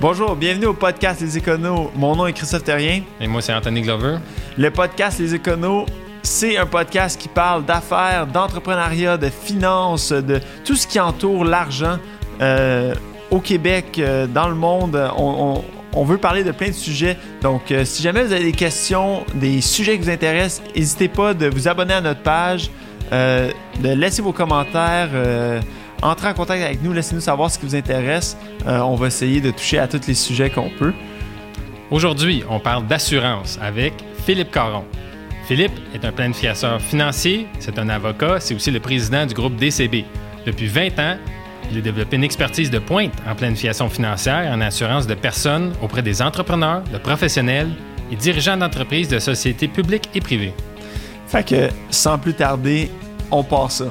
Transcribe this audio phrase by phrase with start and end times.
[0.00, 1.90] Bonjour, bienvenue au podcast Les Éconos.
[1.94, 3.02] Mon nom est Christophe Terrien.
[3.20, 4.16] Et moi, c'est Anthony Glover.
[4.56, 5.84] Le podcast Les Éconos,
[6.22, 11.98] c'est un podcast qui parle d'affaires, d'entrepreneuriat, de finances, de tout ce qui entoure l'argent
[12.40, 12.94] euh,
[13.30, 14.98] au Québec, euh, dans le monde.
[15.18, 15.62] On,
[15.92, 17.18] on, veut parler de plein de sujets.
[17.42, 21.34] Donc, euh, si jamais vous avez des questions, des sujets qui vous intéressent, n'hésitez pas
[21.34, 22.70] de vous abonner à notre page,
[23.12, 23.52] de
[23.92, 25.10] laisser vos commentaires
[26.02, 28.36] entrez en contact avec nous, laissez-nous savoir ce qui vous intéresse.
[28.66, 30.92] Euh, on va essayer de toucher à tous les sujets qu'on peut.
[31.90, 34.84] Aujourd'hui, on parle d'assurance avec Philippe Caron.
[35.46, 40.04] Philippe est un planificateur financier, c'est un avocat, c'est aussi le président du groupe DCB.
[40.46, 41.16] Depuis 20 ans,
[41.70, 45.72] il a développé une expertise de pointe en planification financière et en assurance de personnes
[45.82, 47.70] auprès des entrepreneurs, de professionnels
[48.12, 50.54] et dirigeants d'entreprises de sociétés publiques et privées.
[51.26, 52.90] Fait que, sans plus tarder,
[53.30, 53.86] on part ça.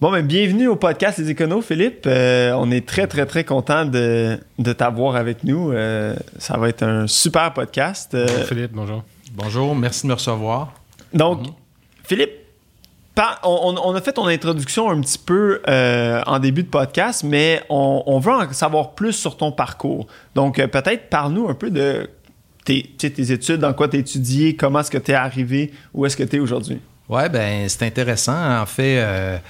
[0.00, 2.04] Bon, ben, bienvenue au podcast Les Éconos, Philippe.
[2.06, 5.72] Euh, on est très, très, très content de, de t'avoir avec nous.
[5.72, 8.14] Euh, ça va être un super podcast.
[8.14, 9.02] Euh, bonjour, Philippe, bonjour.
[9.32, 10.72] Bonjour, merci de me recevoir.
[11.12, 11.52] Donc, mhm.
[12.04, 12.30] Philippe,
[13.42, 18.32] on, a fait ton introduction un petit peu en début de podcast, mais on, veut
[18.32, 20.06] en savoir plus sur ton parcours.
[20.32, 22.08] Donc, peut-être parle-nous un peu de
[22.64, 26.06] tes, tes études, dans quoi tu as étudié, comment est-ce que tu es arrivé, où
[26.06, 26.78] est-ce que tu es aujourd'hui?
[27.08, 28.60] Oui, ben c'est intéressant.
[28.60, 29.40] En fait,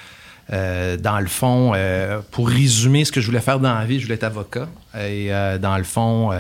[0.50, 3.98] euh, dans le fond, euh, pour résumer ce que je voulais faire dans la vie,
[3.98, 4.68] je voulais être avocat.
[4.94, 6.30] Et euh, dans le fond,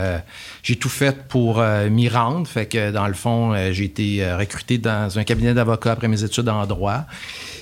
[0.62, 2.46] j'ai tout fait pour m'y rendre.
[2.46, 6.48] Fait que dans le fond, j'ai été recruté dans un cabinet d'avocats après mes études
[6.48, 7.04] en droit.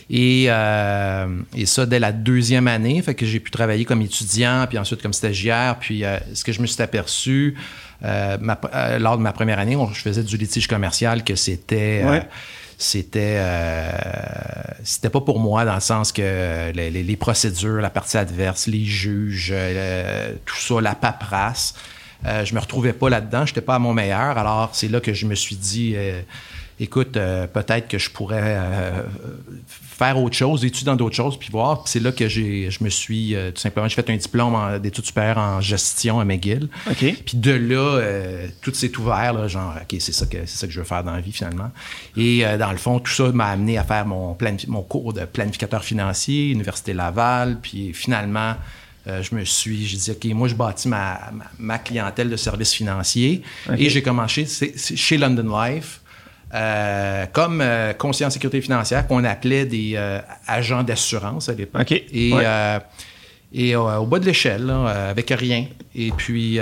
[0.08, 3.02] Et, et, ça dès la deuxième année.
[3.02, 5.76] Fait que j'ai pu travailler comme étudiant, puis ensuite comme stagiaire.
[5.80, 7.56] Puis ce que je me suis aperçu
[8.02, 12.04] lors de ma première année, je faisais du litige commercial, que c'était
[12.78, 13.90] c'était euh,
[14.84, 19.50] c'était pas pour moi dans le sens que les, procédures, la partie adverse, les juges,
[19.52, 21.74] euh, tout ça, la paperasse,
[22.26, 24.36] euh, je me retrouvais pas là-dedans, j'étais pas à mon meilleur.
[24.36, 25.96] Alors c'est là que je me suis dit,
[26.80, 28.58] euh, écoute, peut-être que je pourrais
[29.96, 31.82] faire autre chose, étudier dans d'autres choses, puis voir.
[31.86, 35.06] c'est là que j'ai, je me suis, euh, tout simplement, j'ai fait un diplôme d'études
[35.06, 36.68] supérieures en gestion à McGill.
[36.90, 36.98] OK.
[37.24, 40.66] Puis de là, euh, tout s'est ouvert, là, genre, OK, c'est ça, que, c'est ça
[40.66, 41.70] que je veux faire dans la vie, finalement.
[42.14, 44.36] Et euh, dans le fond, tout ça m'a amené à faire mon,
[44.68, 48.54] mon cours de planificateur financier, Université Laval, puis finalement,
[49.06, 53.42] je me suis, j'ai dit, OK, moi, je bâtis ma, ma, clientèle de services financiers.
[53.78, 56.00] Et j'ai commencé chez London Life.
[56.54, 61.90] Euh, comme euh, conseiller en sécurité financière qu'on appelait des euh, agents d'assurance à l'époque.
[61.90, 62.32] Et,
[63.52, 65.66] et au bas de l'échelle, avec rien.
[65.94, 66.58] Et puis,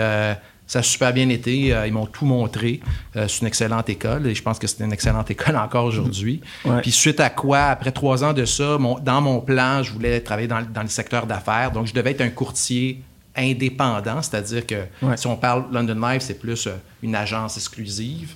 [0.67, 1.75] ça a super bien été.
[1.87, 2.81] ils m'ont tout montré.
[3.15, 6.41] c'est une excellente école et je pense que c'est une excellente école encore aujourd'hui.
[6.83, 10.47] Puis suite à quoi, après trois ans de ça, dans mon plan, je voulais travailler
[10.47, 11.73] dans, dans le secteur d'affaires.
[11.73, 13.03] Donc, je devais être un courtier
[13.35, 14.85] indépendant, c'est-à-dire que
[15.17, 16.69] si on parle London Life, c'est plus
[17.03, 18.35] une agence exclusive.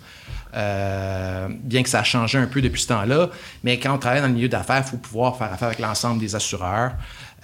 [0.55, 3.31] Euh, bien que ça a changé un peu depuis ce temps-là.
[3.65, 6.21] Mais quand on travaille dans le milieu d'affaires, il faut pouvoir faire affaire avec l'ensemble
[6.21, 6.93] des assureurs.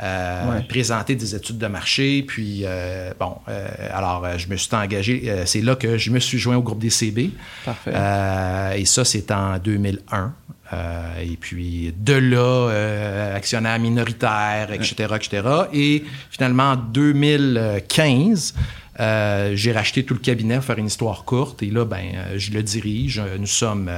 [0.02, 2.24] Euh, présenter des études de marché.
[2.26, 3.36] Puis, euh, bon,
[3.92, 5.44] alors, je me suis engagé.
[5.46, 7.30] c'est là que je me suis joint au groupe DCB.
[7.64, 7.92] Parfait.
[8.80, 10.32] et ça, c'est en 2001.
[11.22, 15.42] et puis, de là, actionnaire minoritaire, etc., etc.
[15.72, 18.54] Et finalement, en 2015,
[19.00, 22.34] euh, j'ai racheté tout le cabinet pour faire une histoire courte et là, ben, euh,
[22.38, 23.20] je le dirige.
[23.38, 23.90] Nous sommes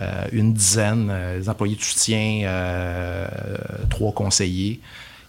[0.00, 1.12] euh, une dizaine
[1.44, 2.48] d'employés de soutien,
[3.90, 4.80] trois conseillers.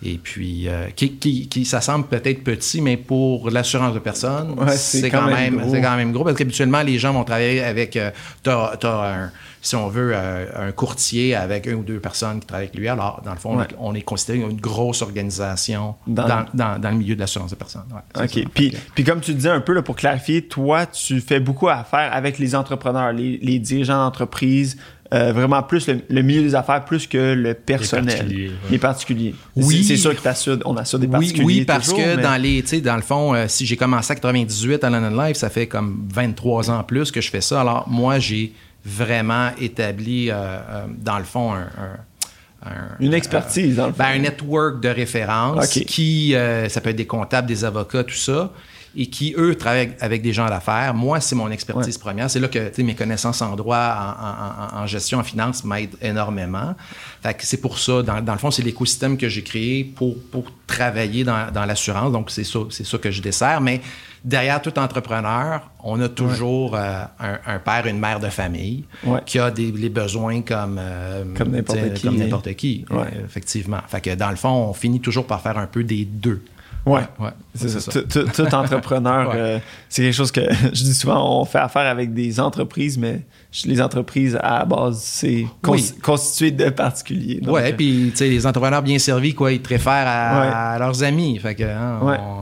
[0.04, 5.62] Et puis, qui, ça semble peut-être petit, mais pour l'assurance de personnes, c'est quand, même,
[5.82, 6.24] quand même gros.
[6.24, 7.98] Parce qu'habituellement, les gens vont travailler avec.
[7.98, 8.14] as,
[8.84, 9.32] un
[9.64, 12.90] si on veut, euh, un courtier avec une ou deux personnes qui travaillent avec lui.
[12.90, 17.52] Alors, dans le fond, on est considéré une grosse organisation dans, le milieu de l'assurance
[17.52, 17.86] de personnes.
[18.16, 18.46] OK.
[18.54, 22.14] Puis, puis comme tu disais un peu, là, pour clarifier, toi, tu fais beaucoup affaire
[22.14, 24.78] avec les entrepreneurs, les, dirigeants d'entreprise,
[25.14, 28.52] euh, vraiment plus le, milieu des affaires plus que le personnel.
[28.70, 29.36] Les particuliers.
[29.56, 29.84] Oui.
[29.84, 31.46] C'est sûr qu'on assure des particuliers.
[31.46, 34.90] Oui, parce que dans les, dans le fond, euh, si j'ai commencé à 98 à
[34.90, 37.62] London Life, ça fait comme 23 ans plus que je fais ça.
[37.62, 38.54] Alors, moi, j'ai
[38.86, 41.68] vraiment établi, euh, euh, dans le fond, un,
[43.00, 47.06] une expertise, dans le ben, un network de référence qui, euh, ça peut être des
[47.06, 48.52] comptables, des avocats, tout ça.
[48.96, 50.94] Et qui, eux, travaillent avec des gens d'affaires.
[50.94, 52.30] Moi, c'est mon expertise première.
[52.30, 54.18] C'est là que mes connaissances en droit,
[54.74, 56.76] en, gestion, en finance m'aident énormément.
[57.22, 60.46] Fait que c'est pour ça, dans, le fond, c'est l'écosystème que j'ai créé pour, pour
[60.68, 62.12] travailler dans, dans l'assurance.
[62.12, 63.62] Donc, c'est ça, c'est ça que je dessert.
[63.62, 63.82] Mais
[64.24, 68.86] derrière tout entrepreneur, on a toujours euh, un, père, une mère de famille
[69.26, 72.02] qui a des, les besoins comme, euh, comme n'importe qui.
[72.02, 72.86] Comme n'importe qui,
[73.26, 73.82] effectivement.
[73.88, 76.44] Fait que dans le fond, on finit toujours par faire un peu des deux.
[76.86, 77.92] Ouais, ouais c'est ça.
[78.02, 80.42] Tout entrepreneur, euh, c'est quelque chose que
[80.74, 83.22] je dis souvent, on fait affaire avec des entreprises, mais
[83.66, 85.46] les entreprises, à la base, c'est
[86.02, 87.40] constitué de particuliers.
[87.44, 91.38] Oui, ouais, puis les entrepreneurs bien servis, quoi, ils te réfèrent à, leurs amis.
[91.40, 92.00] Fait que, hein,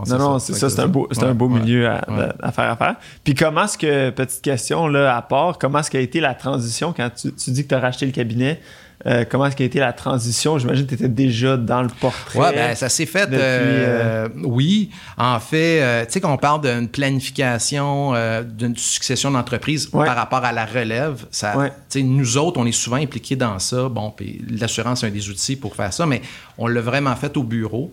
[0.07, 2.01] non, non, c'est ça, c'est un beau, un beau milieu à,
[2.41, 2.95] à, faire affaire.
[3.23, 6.93] Puis comment est-ce que, petite question là, à part, comment est-ce qu'a été la transition
[6.95, 8.59] quand tu, tu dis que tu as racheté le cabinet?
[9.05, 10.57] Euh, comment est-ce qu'a été la transition?
[10.57, 12.39] J'imagine que tu étais déjà dans le portrait.
[12.39, 13.29] Oui, ben, ça s'est fait.
[13.31, 14.89] Euh, euh, oui.
[15.17, 18.13] En fait, tu sais, quand on parle d'une planification,
[18.43, 21.53] d'une succession d'entreprises par rapport à la relève, ça,
[21.95, 23.89] nous autres, on est souvent impliqués dans ça.
[23.89, 26.21] Bon, puis l'assurance est un des outils pour faire ça, mais
[26.57, 27.91] on l'a vraiment fait au bureau.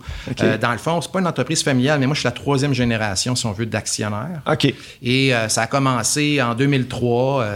[0.61, 3.35] dans le fond, c'est pas une entreprise familiale, mais moi, je suis la troisième génération,
[3.35, 4.43] si on veut, d'actionnaires.
[4.51, 4.73] OK.
[5.03, 7.47] Et ça a commencé en 2003,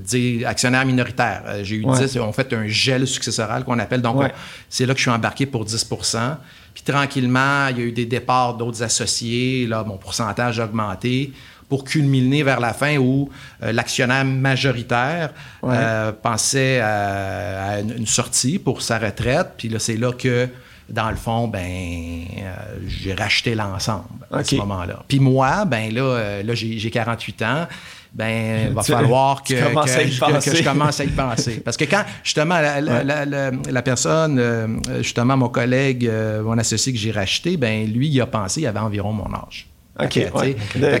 [0.00, 1.42] dire actionnaire minoritaire.
[1.62, 4.02] J'ai eu 10, on fait un gel successoral qu'on appelle.
[4.02, 4.22] Donc,
[4.68, 6.36] c'est là que je suis embarqué pour 10%
[6.74, 9.66] Puis tranquillement, il y a eu des départs d'autres associés.
[9.66, 11.32] Là, mon pourcentage a augmenté
[11.68, 13.30] pour culminer vers la fin où
[13.62, 15.32] euh, l'actionnaire majoritaire
[15.64, 19.52] euh, pensait à, une, sortie pour sa retraite.
[19.56, 20.48] Puis là, c'est là que,
[20.88, 22.54] dans le fond, ben, euh,
[22.86, 25.04] j'ai racheté l'ensemble à ce moment-là.
[25.08, 27.66] Puis moi, ben là, là j'ai 48 ans
[28.14, 31.62] ben il va falloir que, je, commence à y penser.
[31.64, 34.68] Parce que quand, justement, la, personne, euh,
[34.98, 38.66] justement, mon collègue, euh, mon associé que j'ai racheté, ben lui, il a pensé, il
[38.66, 39.68] avait environ mon âge.
[40.00, 40.18] OK.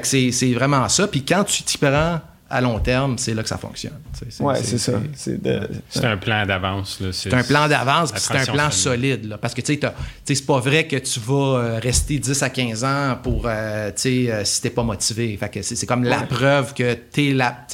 [0.02, 1.06] c'est vraiment ça.
[1.08, 2.20] Puis quand tu t'y prends
[2.52, 3.98] à long terme, c'est là que ça fonctionne.
[4.40, 4.92] Oui, c'est ça.
[5.16, 7.02] C'est un plan d'avance.
[7.12, 9.38] C'est un plan d'avance, c'est un plan solide.
[9.40, 9.80] Parce que tu sais,
[10.24, 14.02] c'est pas vrai que tu vas euh, rester 10 à 15 ans pour, euh, tu
[14.02, 15.34] sais, euh, si t'es pas motivé.
[15.38, 17.66] Fait que c'est comme la preuve que t'es là,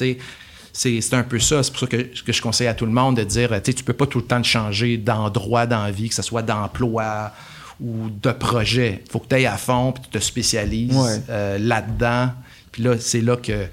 [0.71, 1.61] c'est un peu ça.
[1.61, 3.83] C'est pour ça que, que, je conseille à tout le monde de dire, tu tu
[3.83, 7.33] peux pas tout le temps changer d'endroit dans la vie, que ce soit d'emploi
[7.81, 9.01] ou de projet.
[9.05, 12.31] Il faut que tu ailles à fond, puis tu te spécialises là-dedans.
[12.71, 13.67] Puis là, c'est là que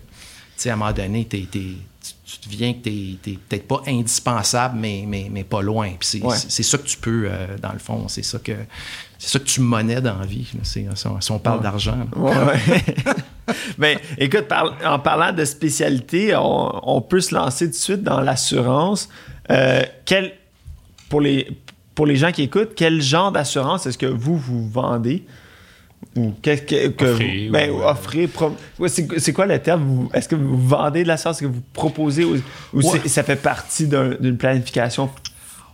[0.56, 5.04] sais, à un moment donné, tu, tu deviens que tu n'es peut-être pas indispensable, mais,
[5.06, 5.90] mais, mais pas loin.
[5.98, 8.52] Puis c'est ça que tu peux, euh, dans le fond, c'est ça que
[9.18, 10.46] c'est ça que tu monnaies dans la vie.
[10.62, 10.86] si,
[11.30, 11.98] on parle d'argent.
[13.78, 14.46] ben, écoute,
[14.84, 19.08] en parlant de spécialité, on, peut se lancer tout de suite dans l'assurance.
[19.50, 19.84] Euh,
[21.08, 21.48] pour, les,
[21.94, 25.24] pour les gens qui écoutent, quel genre d'assurance est-ce que vous, vous vendez?
[26.16, 28.28] Ou qu'est-ce que, que ben, offrir,
[28.88, 30.08] c'est, quoi le terme?
[30.14, 32.40] Est-ce que vous vendez de la sorte, est-ce que vous proposez ou,
[33.06, 35.10] ça fait partie d'une planification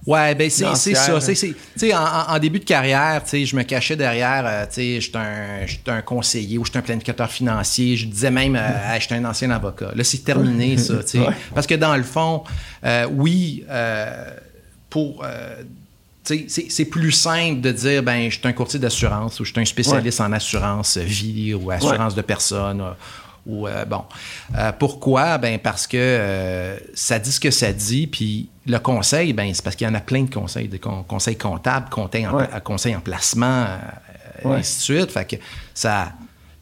[0.04, 1.20] Ouais, ben c'est, ça.
[1.20, 6.02] C'est, en, en, début de carrière, je me cachais derrière, euh, je suis un, un,
[6.02, 7.96] conseiller ou je suis un planificateur financier.
[7.96, 9.92] Je disais même, euh, je suis un ancien avocat.
[9.94, 10.94] Là, c'est terminé, ça.
[11.54, 12.42] Parce que dans le fond,
[12.84, 13.64] euh, oui,
[14.90, 15.24] pour
[16.24, 19.64] c'est plus simple de dire ben je suis un courtier d'assurance ou je suis un
[19.64, 22.92] spécialiste en assurance vie ou assurance de personnes euh,
[23.44, 24.04] ou euh, bon.
[24.56, 25.36] Euh, pourquoi?
[25.38, 29.74] Ben parce que ça dit ce que ça dit puis le conseil ben c'est parce
[29.74, 33.66] qu'il y en a plein de conseils de conseils comptables conseils en, conseils en placement
[34.44, 35.10] et ainsi de suite.
[35.10, 35.36] Fait que
[35.74, 36.12] ça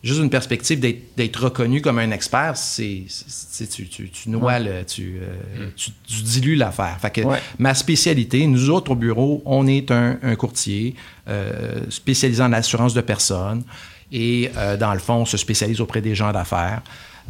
[0.02, 3.04] juste une perspective d'être reconnu comme un expert, c'est
[3.70, 5.72] tu, tu, tu noies le, tu, euh, mm.
[5.76, 5.90] tu,
[6.22, 6.96] dilues l'affaire.
[7.00, 7.20] Fait que
[7.58, 10.94] ma spécialité, nous autres au bureau, on est un, courtier
[11.28, 13.62] euh, spécialisé en assurance de personnes
[14.10, 16.82] et euh, dans le fond, on se spécialise auprès des gens d'affaires.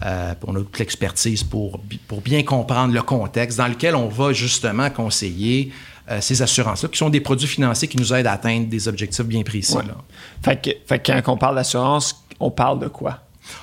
[0.03, 4.91] on a toute l'expertise pour, pour bien comprendre le contexte dans lequel on va justement
[4.91, 5.73] conseiller
[6.21, 9.43] ces assurances-là, qui sont des produits financiers qui nous aident à atteindre des objectifs bien
[9.43, 9.77] précis.
[9.77, 9.97] Là.
[10.43, 13.21] Fait, que, fait que quand on parle d'assurance, on parle de quoi?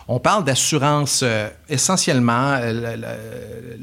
[0.07, 2.57] On parle d'assurance euh, essentiellement.
[2.59, 2.95] Euh,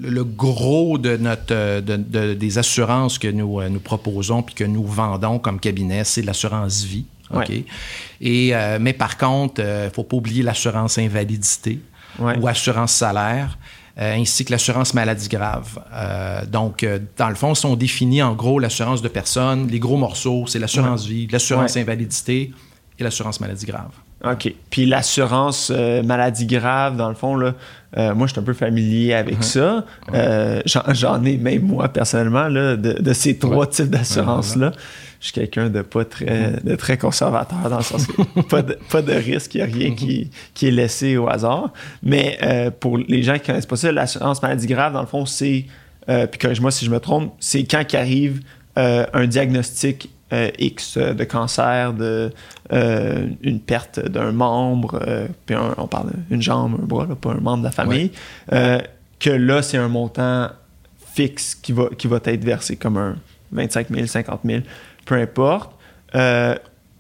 [0.01, 5.39] le, gros de notre, euh, des assurances que nous, nous proposons puis que nous vendons
[5.39, 7.07] comme cabinet, c'est l'assurance vie.
[7.33, 7.51] OK?
[8.21, 11.81] Et, mais par contre, il ne faut pas oublier l'assurance invalidité
[12.19, 13.59] ou assurance salaire.
[13.97, 15.79] ainsi que l'assurance maladie grave.
[16.49, 16.87] donc,
[17.17, 20.59] dans le fond, si on définit en gros l'assurance de personnes, les gros morceaux, c'est
[20.59, 22.53] l'assurance vie, l'assurance invalidité
[22.99, 23.91] et l'assurance maladie grave.
[24.33, 24.53] OK.
[24.71, 27.55] Puis l'assurance euh, maladie grave, dans le fond, là,
[27.97, 29.43] euh, moi, je suis un peu familier avec Uh-huh.
[29.43, 29.85] ça.
[30.15, 30.61] Euh,
[30.93, 34.73] J'en ai, même moi, personnellement, là, de, de ces trois types d'assurance-là.
[35.21, 38.77] Je suis quelqu'un de pas très, de très conservateur, dans le sens que pas de,
[38.91, 39.95] pas de risque, il n'y a rien Uh-huh.
[39.95, 41.73] qui, qui est laissé au hasard.
[42.03, 42.39] Mais
[42.81, 45.65] pour les gens qui connaissent pas ça, l'assurance maladie grave, dans le fond, c'est,
[46.07, 48.41] puis corrige-moi si je me trompe, c'est quand arrive
[48.77, 52.33] un diagnostic euh, X euh, de cancer, de
[52.73, 57.15] euh, une perte d'un membre, euh, puis un- on parle d'une jambe, un bras, là,
[57.15, 58.11] pas un membre de la famille,
[59.21, 60.49] que là, c'est un montant
[61.15, 63.17] fixe qui va, qui va être versé comme un
[63.53, 64.63] 25 000, 50 000,
[65.05, 65.71] peu importe.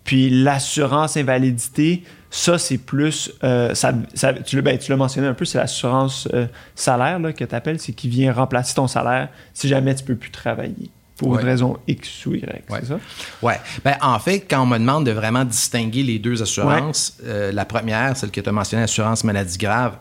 [0.04, 3.32] Puis l'assurance invalidité, ça, c'est plus.
[3.42, 7.18] euh, ça, ça- tu l'as ben, tu l'as mentionné un peu, c'est l'assurance euh, salaire
[7.18, 10.30] là, que tu appelles, c'est qui vient remplacer ton salaire si jamais tu peux plus
[10.30, 11.40] travailler pour Ouais.
[11.42, 12.42] une raison X ou Y.
[12.68, 12.78] Ouais.
[12.80, 12.98] C'est ça?
[13.42, 13.60] Ouais.
[13.84, 17.64] Ben, en fait, quand on me demande de vraiment distinguer les deux assurances, euh, la
[17.64, 19.96] première, celle que tu as mentionnée, l'assurance maladie grave,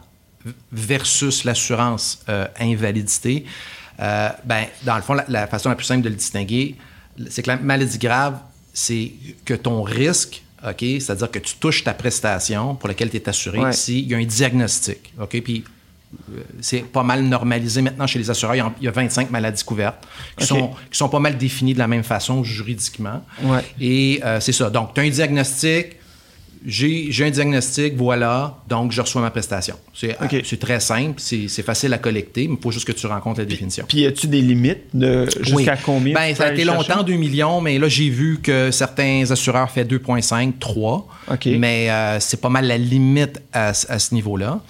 [0.72, 3.46] versus l'assurance euh, invalidité,
[4.00, 6.76] euh, ben, dans le fond, la, la façon la plus simple de le distinguer,
[7.30, 8.40] c'est que la maladie grave,
[8.74, 9.12] c'est
[9.46, 13.72] que ton risque, OK, c'est-à-dire que tu touches ta prestation pour laquelle tu es assuré
[13.74, 15.14] s'il y a un diagnostic.
[15.20, 15.42] OK?
[15.44, 15.64] Puis
[16.62, 18.56] c'est pas mal normalisé maintenant chez les assureurs.
[18.56, 20.06] Il y a, il y a 25 maladies couvertes
[20.38, 23.24] qui, sont, qui sont pas mal définies de la même façon juridiquement.
[23.44, 23.60] Ouais.
[23.80, 24.70] Et euh, c'est ça.
[24.70, 25.98] Donc, tu as un diagnostic,
[26.66, 29.76] j'ai j'ai un diagnostic, voilà, donc je reçois ma prestation.
[29.94, 32.94] C'est euh, c'est très simple, c'est c'est facile à collecter, mais il faut juste que
[32.94, 33.84] tu rencontres la définition.
[33.86, 35.80] Puis, y a-tu des limites de jusqu'à Oui.
[35.84, 36.14] combien?
[36.14, 36.78] Ben, ça a été chercher?
[36.78, 41.08] longtemps 2 millions, mais là, j'ai vu que certains assureurs font 2,5, 3.
[41.34, 41.46] OK.
[41.58, 44.62] Mais euh, c'est pas mal la limite à, à ce niveau-là.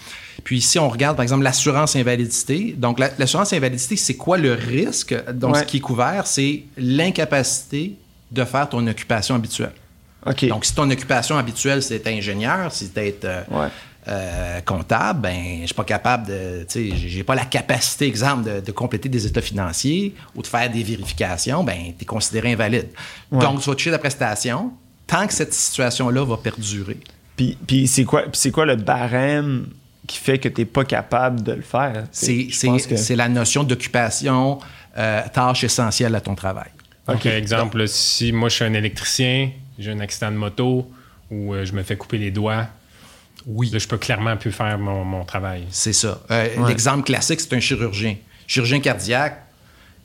[0.44, 4.54] Puis si on regarde, par exemple, l'assurance invalidité, donc la- l'assurance invalidité, c'est quoi le
[4.54, 5.16] risque?
[5.34, 5.62] Donc, Ouais.
[5.62, 7.94] ce qui est couvert, c'est l'incapacité
[8.32, 9.72] de faire ton occupation habituelle.
[10.50, 13.68] Donc, si ton occupation habituelle, c'est ingénieur, c'est d'être euh, Ouais.
[14.08, 18.44] euh, comptable, ben, je suis pas capable de, tu sais, j'ai- pas la capacité, exemple,
[18.50, 22.54] de, de compléter des états financiers ou de faire des vérifications, ben, tu es considéré
[22.54, 22.88] invalide.
[23.32, 23.40] Ouais.
[23.42, 24.72] Donc, tu vas toucher la prestation
[25.08, 26.98] tant que cette situation-là va perdurer.
[27.36, 29.68] Puis, puis c'est quoi, puis c'est quoi le barème
[30.08, 32.06] qui fait que tu n'es pas capable de le faire?
[32.12, 34.60] C'est que- c'est la notion d'occupation,
[34.98, 36.70] euh, tâche essentielle à ton travail.
[37.08, 37.26] Donc, OK.
[37.26, 40.90] exemple, là, si moi je suis un électricien, j'ai un accident de moto
[41.32, 42.68] ou euh, je me fais couper les doigts,
[43.46, 43.70] Oui.
[43.72, 45.64] là, je peux clairement plus faire mon, mon travail.
[45.70, 46.22] C'est ça.
[46.32, 46.68] Euh, Ouais.
[46.70, 48.16] L'exemple classique, c'est un chirurgien.
[48.48, 49.42] Chirurgien cardiaque,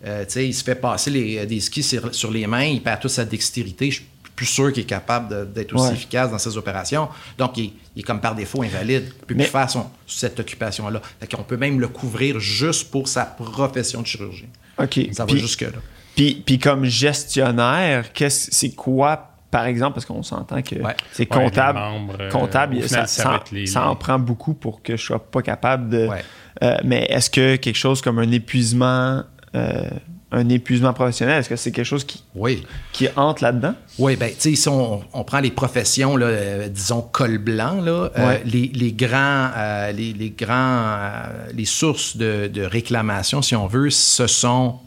[0.04, 2.82] euh, tu sais, il se fait passer les- des skis sur, sur les mains, il
[2.82, 3.90] perd toute sa dextérité.
[3.90, 4.02] Je
[4.38, 5.94] plus sûr qu'il est capable d'être aussi Ouais.
[5.94, 7.08] efficace dans ses opérations.
[7.38, 9.02] Donc, il, il est comme par défaut invalide.
[9.06, 11.02] Il ne peut Mais- plus faire son, cette occupation-là.
[11.18, 14.46] Fait qu'on peut même le couvrir juste pour sa profession de chirurgien.
[14.78, 15.00] OK.
[15.10, 15.80] Ça va Puis- jusque-là.
[16.14, 20.94] Puis, puis comme gestionnaire, qu'est-ce, c'est quoi, par exemple, parce qu'on s'entend que Ouais.
[21.12, 21.78] c'est Ouais, comptable.
[21.80, 25.18] membres, euh, comptable, ça, final, ça les- ça en prend beaucoup pour que je sois
[25.30, 26.06] pas capable de.
[26.06, 26.22] Ouais.
[26.62, 29.82] Euh, mais est-ce que quelque chose comme un épuisement, euh,
[30.30, 32.62] un épuisement professionnel, est-ce que c'est quelque chose qui, Oui.
[32.92, 33.74] qui entre là-dedans?
[33.98, 37.80] Oui, bien, tu sais, si on, on prend les professions, là, euh, disons, col blanc,
[37.80, 41.22] là, euh, les, les grands, euh, les, les grands,
[41.54, 44.80] les sources de, de réclamation, si on veut, ce sont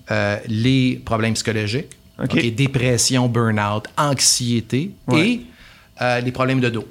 [0.48, 1.90] les problèmes psychologiques,
[2.22, 2.36] OK.
[2.36, 5.40] OK, dépression, burn-out, anxiété Ouais.
[6.00, 6.88] et les problèmes de dos.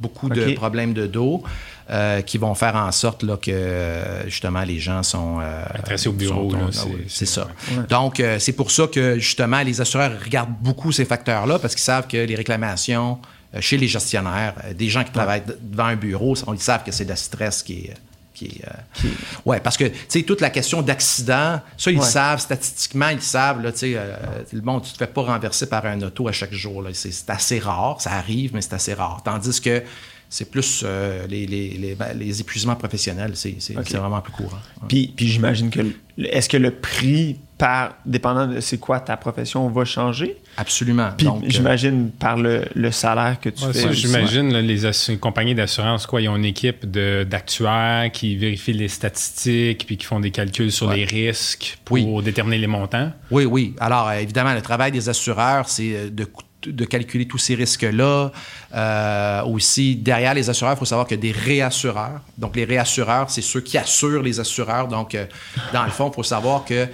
[0.00, 1.42] Beaucoup de problèmes de dos
[1.90, 5.38] euh, qui vont faire en sorte là, que, justement, les gens sont...
[5.40, 7.46] euh, Intéressés au bureau, ah c'est- oui, c'est ça.
[7.72, 7.84] Ouais.
[7.88, 11.84] Donc, euh, c'est pour ça que, justement, les assureurs regardent beaucoup ces facteurs-là parce qu'ils
[11.84, 13.18] savent que les réclamations
[13.60, 16.92] chez les gestionnaires, des gens qui travaillent de- devant un bureau, on- ils savent que
[16.92, 17.94] c'est le stress qui est.
[18.34, 19.08] Qui euh,
[19.46, 22.04] Ouais, parce que, tu sais, toute la question d'accident, ça, ils Ouais.
[22.06, 24.14] savent, statistiquement, ils savent, là, tu sais, euh,
[24.52, 26.90] bon, tu te fais pas renverser par un auto à chaque jour, là.
[26.92, 29.22] C'est c'est assez rare, ça arrive, mais c'est assez rare.
[29.24, 29.82] Tandis que
[30.30, 33.84] c'est plus euh, les, les, les, ben, les épuisements professionnels, c'est c'est- OK.
[33.88, 34.58] c'est vraiment plus courant.
[34.88, 35.94] Puis, puis j'imagine que le-
[36.34, 40.36] est-ce que le prix par dépendant de c'est quoi ta profession va changer?
[40.56, 41.10] Absolument.
[41.16, 43.92] Puis Donc, euh, j'imagine par le, le salaire que tu Ouais, fais.
[43.92, 48.74] j'imagine, là, les assu- compagnies d'assurance, quoi, ils ont une équipe de- d'actuaires qui vérifient
[48.74, 50.96] les statistiques puis qui font des calculs sur Ouais.
[50.98, 52.22] les risques pour Oui.
[52.22, 53.10] déterminer les montants.
[53.30, 53.74] Oui, oui.
[53.80, 56.26] Alors, évidemment, le travail des assureurs, c'est euh, de,
[56.72, 58.32] de calculer tous ces risques-là.
[58.74, 62.20] Euh, aussi, derrière les assureurs, il faut savoir a des réassureurs.
[62.36, 64.88] Donc, les réassureurs, c'est ceux qui assurent les assureurs.
[64.88, 65.26] Donc, euh,
[65.72, 66.86] dans le fond, il faut savoir que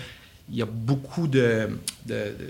[0.51, 1.71] il y a beaucoup de,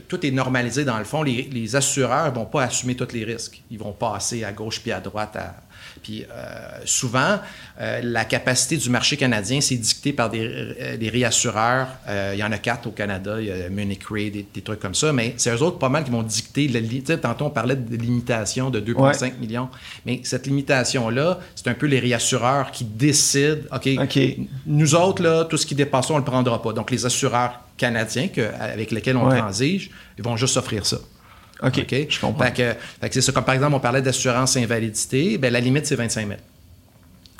[0.09, 1.23] Tout est normalisé dans le fond.
[1.23, 3.62] Les, les assureurs ne vont pas assumer tous les risques.
[3.71, 5.37] Ils vont passer à gauche puis à droite.
[5.37, 5.54] à-
[6.05, 6.25] puis
[6.85, 7.39] souvent,
[7.81, 11.89] la capacité du marché canadien, c'est dicté par des, des réassureurs.
[12.09, 14.81] il y en a quatre au Canada, il y a Munich Re, des, des, trucs
[14.81, 16.69] comme ça, mais c'est eux autres pas mal qui vont dicter.
[16.69, 19.69] Le, tantôt, on parlait de limitation de 2,5 millions,
[20.07, 23.89] mais cette limitation-là, c'est un peu les réassureurs qui décident, OK,
[24.67, 26.73] nous autres, là, tout ce qui dépasse, on ne le prendra pas.
[26.73, 30.99] Donc, les assureurs canadiens que, avec lesquels on transige, ils vont juste offrir ça.
[31.63, 32.45] OK, je comprends.
[32.45, 32.77] Fait
[33.09, 33.33] que, c'est ça.
[33.33, 36.41] Comme par exemple, on parlait d'assurance invalidité, ben, la limite, c'est 25 000.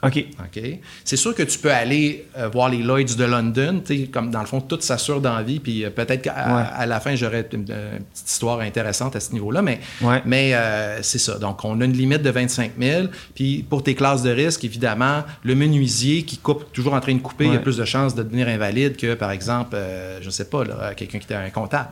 [0.05, 0.27] OK.
[0.39, 0.63] OK.
[1.05, 3.83] C'est sûr que tu peux aller euh, voir les Lloyds de London,
[4.13, 7.01] comme dans le fond, tout s'assure dans la vie, puis euh, peut-être qu'à à la
[7.01, 9.81] fin, j'aurais une, petite histoire intéressante à ce niveau-là, mais,
[10.25, 11.39] mais euh, c'est ça.
[11.39, 15.23] Donc, on a une limite de 25 000, puis pour tes classes de risque, évidemment,
[15.43, 18.23] le menuisier qui coupe, toujours en train de couper, il a plus de chances de
[18.23, 19.77] devenir invalide que, par exemple,
[20.21, 20.65] je ne sais pas,
[20.97, 21.91] quelqu'un qui était un comptable.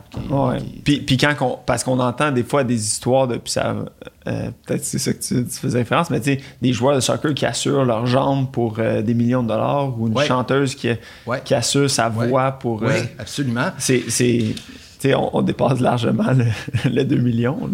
[0.83, 1.33] Puis, puis, quand
[1.65, 3.75] parce qu'on entend des fois des histoires de, puis ça,
[4.23, 7.33] peut-être c'est ça que tu, tu faisais référence, mais tu sais, des joueurs de soccer
[7.33, 10.89] qui assurent leur jambe pour euh, des millions de dollars ou une chanteuse qui,
[11.45, 12.81] qui, assure sa voix pour.
[12.81, 13.71] Oui, euh, absolument.
[13.77, 14.55] C'est.
[15.05, 16.31] On, on, dépasse largement
[16.85, 17.69] le, 2 millions.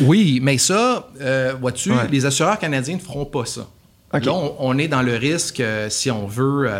[0.00, 3.66] oui, mais ça, euh, vois-tu, les assureurs canadiens ne feront pas ça.
[4.14, 6.70] Là, on, est dans le risque, si on veut,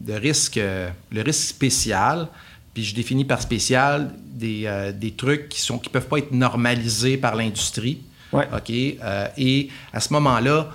[0.00, 2.26] de risque, le risque spécial.
[2.74, 7.16] Puis je définis par spécial des, des trucs qui ne qui peuvent pas être normalisés
[7.16, 8.00] par l'industrie.
[8.32, 8.70] OK?
[8.70, 10.68] et à ce moment-là,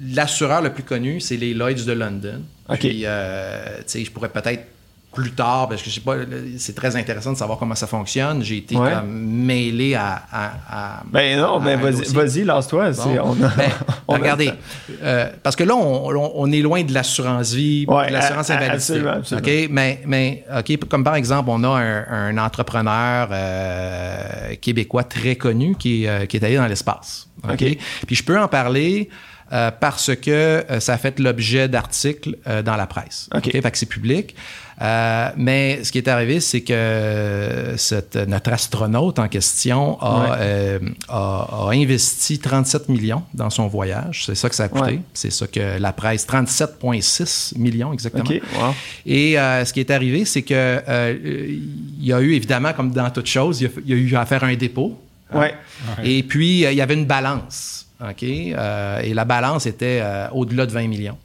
[0.00, 2.42] L'assureur le plus connu, c'est les Lloyds de London.
[2.78, 4.64] Puis, euh, je pourrais peut-être
[5.12, 6.16] plus tard, parce que je sais pas,
[6.58, 8.42] c'est très intéressant de savoir comment ça fonctionne.
[8.42, 12.90] J'ai été mêlé à, Ben non, ben vas-y, lance-toi.
[13.58, 13.70] Ben,
[14.06, 14.52] regardez,
[15.02, 19.00] euh, parce que là, on, est loin de l'assurance vie, de l'assurance invalidité.
[19.36, 25.74] OK, mais, mais OK, comme par exemple, on a un, entrepreneur euh, québécois très connu
[25.76, 27.28] qui, qui est allé dans l'espace.
[27.44, 27.64] OK.
[28.06, 29.08] Puis je peux en parler
[29.50, 33.30] euh, parce que euh, ça a fait l'objet d'articles euh, dans la presse.
[33.34, 33.50] OK.
[33.50, 34.34] Fait que c'est public.
[35.36, 40.36] mais ce qui est arrivé, c'est que cette, notre astronaute en question a,
[41.08, 44.24] a, investi 37 millions dans son voyage.
[44.26, 45.00] C'est ça que ça a coûté.
[45.14, 48.24] C'est ça que la presse, 37,6 millions exactement.
[48.24, 48.42] OK.
[48.60, 48.74] Wow.
[49.06, 50.82] Et ce qui est arrivé, c'est que
[52.00, 54.44] il y a eu évidemment, comme dans toute chose, il y a, eu à faire
[54.44, 55.00] un dépôt.
[55.32, 55.54] Ouais.
[56.02, 57.77] Et puis, il y avait une balance.
[58.00, 58.22] OK?
[58.22, 61.18] Euh, et la balance était euh, au-delà de 20 millions.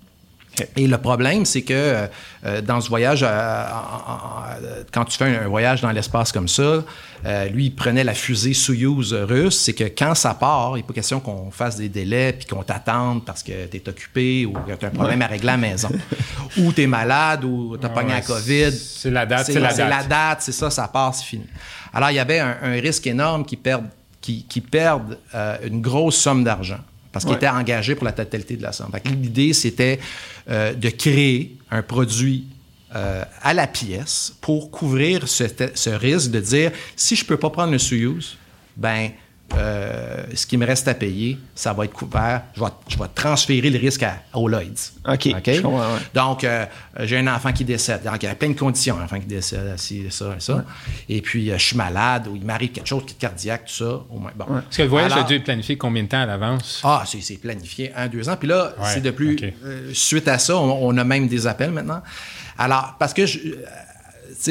[0.76, 1.74] Et le problème, c'est que
[2.46, 3.26] euh, dans ce voyage,
[4.92, 6.84] quand tu fais un, voyage dans l'espace comme ça,
[7.52, 9.58] lui, il prenait la fusée Soyuz russe.
[9.58, 12.62] C'est que quand ça part, il n'est pas question qu'on fasse des délais puis qu'on
[12.62, 15.54] t'attende parce que tu es occupé ou que tu as un problème à régler à
[15.54, 15.90] la maison.
[16.58, 18.72] ou tu es malade ou tu as pogné la COVID.
[18.74, 20.42] C'est la date, c'est la, la, date.
[20.42, 21.48] C'est ça, ça part, c'est fini.
[21.92, 23.90] Alors, il y avait un, un risque énorme qui perdent
[24.24, 26.80] qui, perdent euh, une grosse somme d'argent
[27.12, 28.92] parce qu'ils étaient engagés pour la totalité de la somme.
[29.06, 30.00] L'idée, c'était
[30.50, 32.48] euh, de créer un produit
[32.96, 35.44] euh, à la pièce pour couvrir ce,
[35.76, 38.38] ce, risque de dire si je ne peux pas prendre le Soyuz,
[38.76, 39.12] ben
[39.58, 42.42] euh, ce qui me reste à payer, ça va être couvert.
[42.56, 44.92] Je vais, transférer le risque à, aux Lloyds.
[45.08, 45.30] OK.
[46.14, 46.66] Donc, euh,
[47.02, 48.04] j'ai un enfant qui décède.
[48.04, 48.98] Donc, il y a plein de conditions.
[49.00, 50.64] Un enfant qui décède, ci, ça, ça.
[51.10, 53.84] Et puis, euh, je suis malade ou il m'arrive quelque chose qui est cardiaque, tout
[53.84, 54.02] ça.
[54.10, 54.46] Au moins, bon.
[54.58, 56.82] Est-ce que le voyage a dû être planifié combien de temps à l'avance?
[56.84, 58.36] Ah, c'est planifié un, deux ans.
[58.38, 59.38] Puis là, c'est de plus.
[59.94, 62.02] suite à ça, on, on, a même des appels maintenant.
[62.58, 63.40] Alors, parce que je,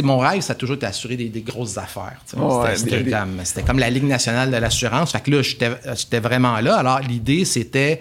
[0.00, 2.16] mon rêve, ça a toujours été d'assurer des, grosses affaires.
[2.24, 5.12] c'était, comme, la Ligue nationale de l'assurance.
[5.12, 6.76] Fait que là, j'étais, vraiment là.
[6.76, 8.00] Alors, l'idée, c'était.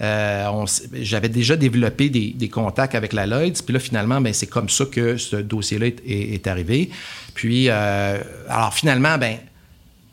[0.00, 4.68] Euh, j'avais déjà développé des, contacts avec la Lloyds, puis là, finalement, ben, c'est comme
[4.68, 6.90] ça que ce dossier-là est, arrivé.
[7.34, 9.38] Puis, euh, alors, finalement, ben,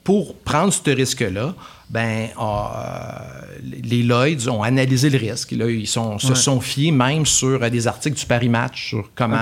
[0.04, 1.56] pour prendre ce risque-là,
[1.90, 3.22] ben, ah,
[3.84, 5.52] les Lloyds ont analysé le risque.
[5.52, 9.10] Là, ils sont, se sont fiés même sur euh, des articles du Paris Match sur
[9.14, 9.38] comment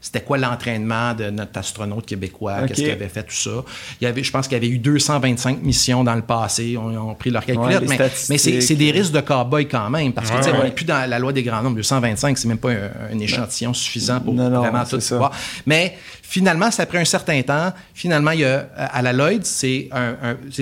[0.00, 3.64] c'était quoi l'entraînement de notre astronaute québécois, qu'est-ce qu'il avait fait, tout ça.
[4.00, 6.76] Il y avait, je pense qu'il y avait eu 225 missions dans le passé.
[6.76, 7.86] On, ont pris leur calcul.
[8.28, 11.18] mais, c'est des risques de cow-boy quand même, parce que on n'est plus dans la
[11.18, 11.76] loi des grands nombres.
[11.76, 15.30] 225, c'est même pas un, échantillon suffisant pour vraiment tout savoir.
[15.64, 17.72] Mais finalement, c'est après un certain temps.
[17.94, 19.88] Finalement, il y a, à la Lloyd, c'est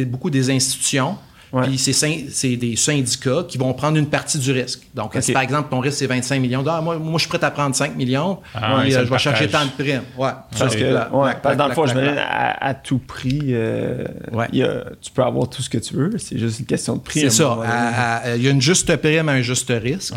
[0.05, 1.17] beaucoup des institutions
[1.63, 4.87] puis c'est des syndicats qui vont prendre une partie du risque.
[4.95, 7.45] Donc, si par exemple ton risque c'est 25 millions, ah, moi, moi je suis prêt
[7.45, 10.03] à prendre 5 millions, ah, puis, euh, je vais chercher tant de primes.
[10.17, 10.31] Ouais.
[10.59, 14.05] Parce que, ouais, dans le fond, je me à, à, tout prix, euh,
[14.53, 16.17] y a, tu peux avoir tout ce que tu veux.
[16.19, 17.21] C'est juste une question de prix.
[17.21, 17.59] C'est ça.
[18.37, 20.15] Il y a une juste prime, un juste risque.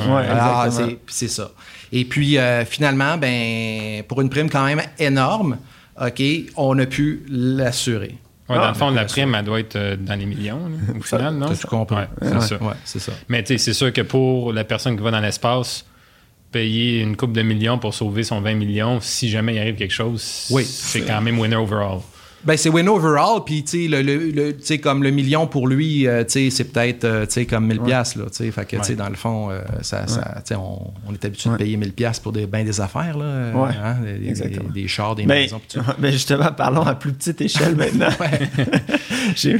[1.07, 1.51] C'est ça.
[1.91, 5.57] Et puis, euh, finalement, ben, pour une prime quand même énorme,
[6.01, 6.21] OK,
[6.57, 8.15] on a pu l'assurer.
[8.47, 10.93] Ouais, dans Ah, le fond, la prime, elle doit être euh, dans les millions, là,
[10.99, 11.47] au final, non?
[11.67, 11.95] Compris.
[11.95, 12.55] Ouais, c'est Ouais, ça.
[12.63, 13.11] ouais, ça.
[13.27, 15.85] Mais tu sais, c'est sûr que pour la personne qui va dans l'espace,
[16.51, 19.93] payer une coupe de millions pour sauver son 20 millions, si jamais il arrive quelque
[19.93, 20.63] chose, Oui.
[20.63, 21.99] c'est quand même winner overall.
[22.45, 26.07] Ben, c'est win overall, puis tu sais, le, le, le- comme le million pour lui,
[26.07, 28.51] euh, tu sais, c'est peut-être euh, tu sais, comme 1000 piastres, là, tu sais.
[28.51, 31.25] Fait que, tu sais, dans le fond, euh, ça, ça, tu sais, on, on est
[31.25, 31.57] habitué Ouais.
[31.57, 33.25] de payer 1000 piastres pour des, ben des affaires, là.
[33.25, 33.69] euh, Ouais.
[33.83, 35.95] hein, des, des- des chars, des Mais, maisons, pis tout ça.
[35.99, 38.09] mais justement, parlons à plus petite échelle maintenant.
[39.35, 39.57] J'ai-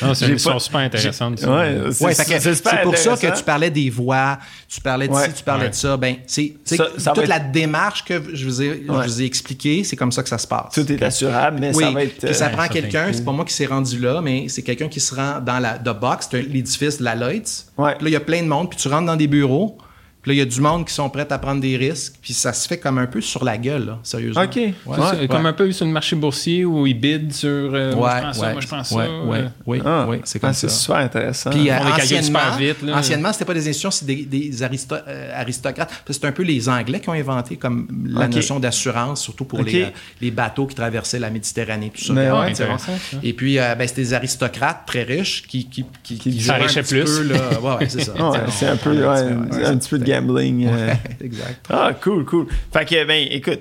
[0.00, 1.40] Non, c'est une pas- super intéressante.
[1.42, 4.38] Ouais, c'est Ouais, c'est c'est pour ça que tu parlais des voix,
[4.72, 5.26] tu parlais de Ouais.
[5.26, 5.70] ci, tu parlais Ouais.
[5.70, 5.96] de ça.
[5.98, 9.96] Ben, c'est toute être- la démarche que je vous ai, je vous ai expliqué, c'est
[9.96, 10.72] comme ça que ça se passe.
[10.74, 12.24] Tout est assurable, mais Oui, ça va être.
[12.24, 14.88] puis ça euh, prend quelqu'un, c'est pas moi qui s'est rendu là, mais c'est quelqu'un
[14.88, 17.66] qui se rend dans la the box, l'édifice de la Lloyds.
[17.76, 17.94] Ouais.
[17.96, 19.76] Puis là, il y a plein de monde, puis tu rentres dans des bureaux,
[20.22, 22.32] puis là, il y a du monde qui sont prêts à prendre des risques, puis
[22.32, 24.42] ça se fait comme un peu sur la gueule, là, sérieusement.
[24.42, 24.54] OK.
[24.56, 24.74] Ouais.
[24.86, 25.28] C'est ça, Ouais.
[25.28, 28.22] Comme un peu sur le marché boursier où ils bident sur euh, moi, Ouais, je
[28.22, 28.94] prends ça, ouais, moi je prends ça.
[28.96, 29.48] ouais, euh.
[29.66, 30.74] oui, Ah, oui, c'est ah, comme c'est ça.
[30.76, 31.50] super intéressant.
[31.50, 32.96] Puis euh, anciennement, super vite, là.
[32.98, 35.90] anciennement, c'était pas des institutions, c'est des, des aristo- euh, aristocrates.
[36.08, 39.82] C'est un peu les Anglais qui ont inventé comme la notion d'assurance, surtout pour les,
[39.84, 39.86] euh,
[40.20, 42.12] les bateaux qui traversaient la Méditerranée, tout ça.
[42.12, 43.16] Mais Puis, ouais, euh, intéressant, ça.
[43.22, 46.80] Et puis, euh, ben, c'était des aristocrates très riches qui, qui, qui, qui jouaient s'enrichaient
[46.80, 47.04] un petit plus.
[47.04, 47.60] peu, là.
[47.60, 48.12] Ouais, ouais, c'est ça.
[48.50, 49.16] C'est un peu, un
[49.50, 50.11] c'est petit peu de.
[50.12, 50.66] Gambling.
[50.66, 50.88] euh.
[50.88, 51.66] Ouais, exact.
[51.70, 52.46] Ah, cool, cool.
[52.72, 53.60] Fait que, ben, écoute,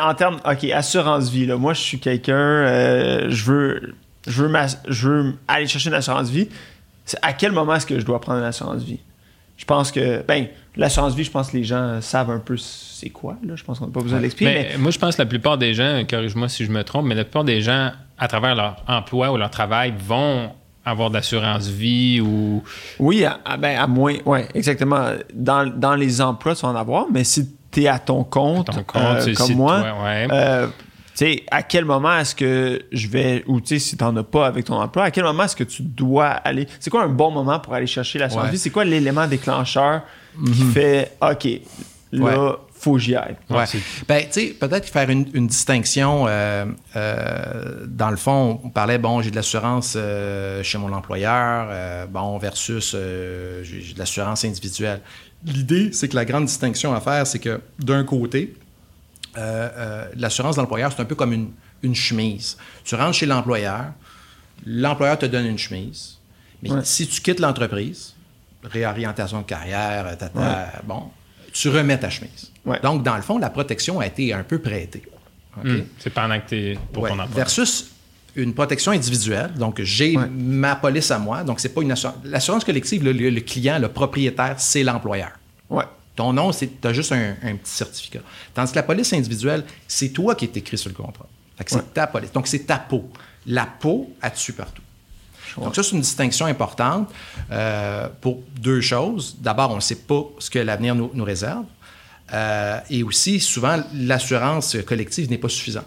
[0.00, 1.56] en termes, OK, assurance vie, là.
[1.56, 3.94] Moi, je suis quelqu'un, euh, je veux,
[4.26, 4.52] je veux,
[4.88, 6.48] je veux aller chercher une assurance vie.
[7.22, 9.00] À quel moment est-ce que je dois prendre une assurance vie?
[9.56, 13.10] Je pense que, ben, l'assurance vie, je pense que les gens savent un peu c'est
[13.10, 13.56] quoi, là.
[13.56, 15.56] Je pense qu'on n'a pas besoin d'expliquer, Mais mais, moi, je pense que la plupart
[15.58, 18.84] des gens, corrige-moi si je me trompe, mais la plupart des gens, à travers leur
[18.86, 20.50] emploi ou leur travail, vont
[20.90, 22.62] avoir d'assurance vie ou.
[22.98, 25.10] oui, à, à- ben, à moins, ouais, exactement.
[25.34, 28.82] Dans, dans les emplois, tu vas en avoir, mais si t'es à ton compte, Ton
[28.84, 30.26] compte, euh, comme moi, toi, ouais.
[30.32, 34.16] Euh, tu sais, à quel moment est-ce que je vais, ou tu sais, si t'en
[34.16, 37.02] as pas avec ton emploi, à quel moment est-ce que tu dois aller, c'est quoi
[37.02, 38.52] un bon moment pour aller chercher l'assurance Ouais.
[38.52, 38.58] vie?
[38.58, 40.02] C'est quoi l'élément déclencheur
[40.46, 41.48] qui fait, OK,
[42.12, 42.52] là, Ouais.
[42.80, 43.36] Faut que j'y aille?
[43.50, 43.64] Ouais.
[44.06, 46.26] Ben, tu sais, peut-être faire une, une distinction.
[46.28, 46.64] euh,
[46.96, 52.38] euh, dans le fond, on parlait, bon, j'ai de l'assurance euh, chez mon employeur, bon,
[52.38, 55.00] versus j'ai de l'assurance individuelle.
[55.44, 58.54] L'idée, c'est que la grande distinction à faire, c'est que d'un côté,
[60.16, 61.50] l'assurance de l'employeur, c'est un peu comme une,
[61.82, 62.56] une chemise.
[62.84, 63.86] Tu rentres chez l'employeur,
[64.66, 66.18] l'employeur te donne une chemise,
[66.62, 66.80] mais Ouais.
[66.84, 68.14] si tu quittes l'entreprise,
[68.64, 71.04] réorientation de carrière, tata, bon,
[71.52, 72.50] tu remets ta chemise.
[72.68, 72.80] Ouais.
[72.82, 75.02] Donc, dans le fond, la protection a été un peu prêtée.
[75.62, 77.10] Hmm, C'est pendant que tu es pour Ouais.
[77.10, 77.34] ton emploi.
[77.36, 77.90] Versus
[78.36, 79.52] une protection individuelle.
[79.54, 80.26] Donc, j'ai Ouais.
[80.28, 81.42] ma police à moi.
[81.42, 82.16] Donc, c'est pas une assurance.
[82.24, 85.30] L'assurance collective, le, le- le client, le propriétaire, c'est l'employeur.
[85.68, 85.84] Ouais.
[86.14, 88.20] Ton nom, c'est tu as juste un, un petit certificat.
[88.54, 91.26] Tandis que la police individuelle, c'est toi qui est écrit sur le contrat.
[91.56, 91.84] Fait que c'est Ouais.
[91.94, 92.32] ta police.
[92.32, 93.08] Donc, c'est ta peau.
[93.46, 94.82] La peau, elle tue partout.
[95.56, 97.10] Donc, ça, c'est une distinction importante
[97.50, 99.34] euh, pour deux choses.
[99.40, 101.64] D'abord, on ne sait pas ce que l'avenir nous, nous réserve.
[102.32, 105.86] Euh, et aussi, souvent, l'assurance collective n'est pas suffisante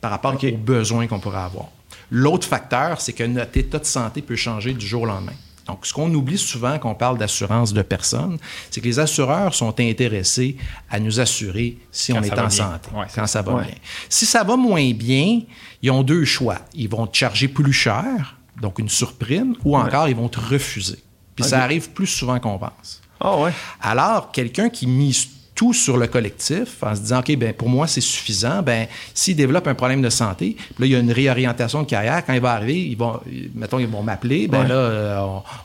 [0.00, 1.66] par rapport aux besoins qu'on pourrait avoir.
[2.10, 5.32] L'autre facteur, c'est que notre état de santé peut changer du jour au lendemain.
[5.66, 8.38] Donc, ce qu'on oublie souvent quand on parle d'assurance de personnes,
[8.70, 10.56] c'est que les assureurs sont intéressés
[10.90, 12.50] à nous assurer si Quand on est en bien.
[12.50, 13.64] santé, Ouais, quand ça va Ouais.
[13.64, 13.74] bien.
[14.08, 15.42] Si ça va moins bien,
[15.82, 16.56] ils ont deux choix.
[16.74, 20.98] Ils vont te charger plus cher, donc une surprime, ou encore ils vont te refuser.
[21.36, 23.02] Puis ça arrive plus souvent qu'on pense.
[23.22, 23.52] Ouais.
[23.82, 25.28] Alors, quelqu'un qui mise
[25.58, 29.34] tout sur le collectif en se disant, OK, ben, pour moi, c'est suffisant, ben, s'il
[29.34, 32.40] développe un problème de santé, là, il y a une réorientation de carrière, quand il
[32.40, 33.18] va arriver, ils vont,
[33.56, 34.68] mettons, ils vont m'appeler, ben Ouais.
[34.68, 35.18] là, euh,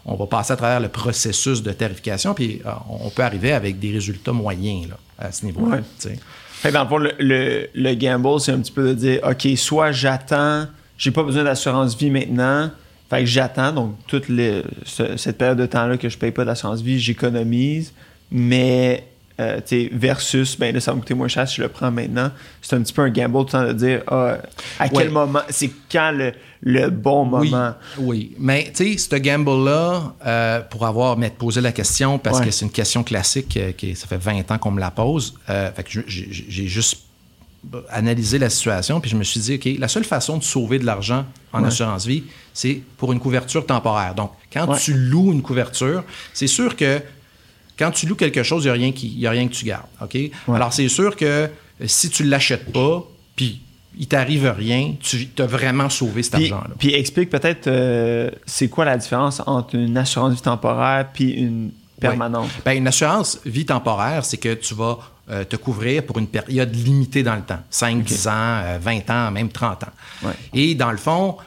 [0.06, 3.52] on, on va passer à travers le processus de tarification, puis euh, on peut arriver
[3.52, 5.82] avec des résultats moyens là, à ce niveau-là.
[6.64, 6.72] Ouais.
[6.72, 9.92] dans le fond, le, le, le gamble, c'est un petit peu de dire, OK, soit
[9.92, 10.66] j'attends,
[10.98, 12.72] j'ai pas besoin d'assurance vie maintenant,
[13.12, 16.46] fait que j'attends, donc toute les- ce- cette période de temps-là que je paye pas
[16.46, 17.94] d'assurance vie, j'économise,
[18.32, 19.04] mais
[19.40, 19.60] euh,
[19.92, 22.30] versus, ben là, ça va me coûter moins cher si je le prends maintenant.
[22.62, 24.38] C'est un petit peu un gamble tout le temps de dire, ah,
[24.80, 25.10] à quel Ouais.
[25.10, 27.74] moment, c'est quand le, le bon moment?
[27.98, 28.34] oui.
[28.38, 32.46] Mais tu sais, ce gamble-là, euh, pour avoir m'être posé la question, parce Ouais.
[32.46, 35.34] que c'est une question classique, euh, qui, ça fait 20 ans qu'on me la pose,
[35.48, 37.00] fait que j'ai juste
[37.90, 40.86] analysé la situation, puis je me suis dit, OK, la seule façon de sauver de
[40.86, 41.68] l'argent en Ouais.
[41.70, 44.14] assurance vie, c'est pour une couverture temporaire.
[44.16, 47.02] Donc, quand tu loues une couverture, c'est sûr que
[47.78, 49.54] quand tu loues quelque chose, il n'y a, rien qui- il y a rien que
[49.54, 49.86] tu gardes.
[50.02, 50.18] OK?
[50.48, 51.48] Alors, c'est sûr que euh,
[51.86, 53.04] si tu ne l'achètes pas,
[53.36, 53.62] puis
[53.98, 56.76] il t'arrive rien, tu as vraiment sauvé cet argent-là.
[56.80, 61.72] puis explique peut-être, euh, c'est quoi la différence entre une assurance vie temporaire puis une
[62.00, 62.50] permanente?
[62.66, 64.98] Ben, une assurance vie temporaire, c'est que tu vas
[65.30, 67.60] euh, te couvrir pour une période limitée dans le temps.
[67.70, 69.94] 5, 10 ans, euh, 20 ans, même 30 ans.
[70.24, 70.34] Ouais.
[70.54, 71.38] Et dans le fond,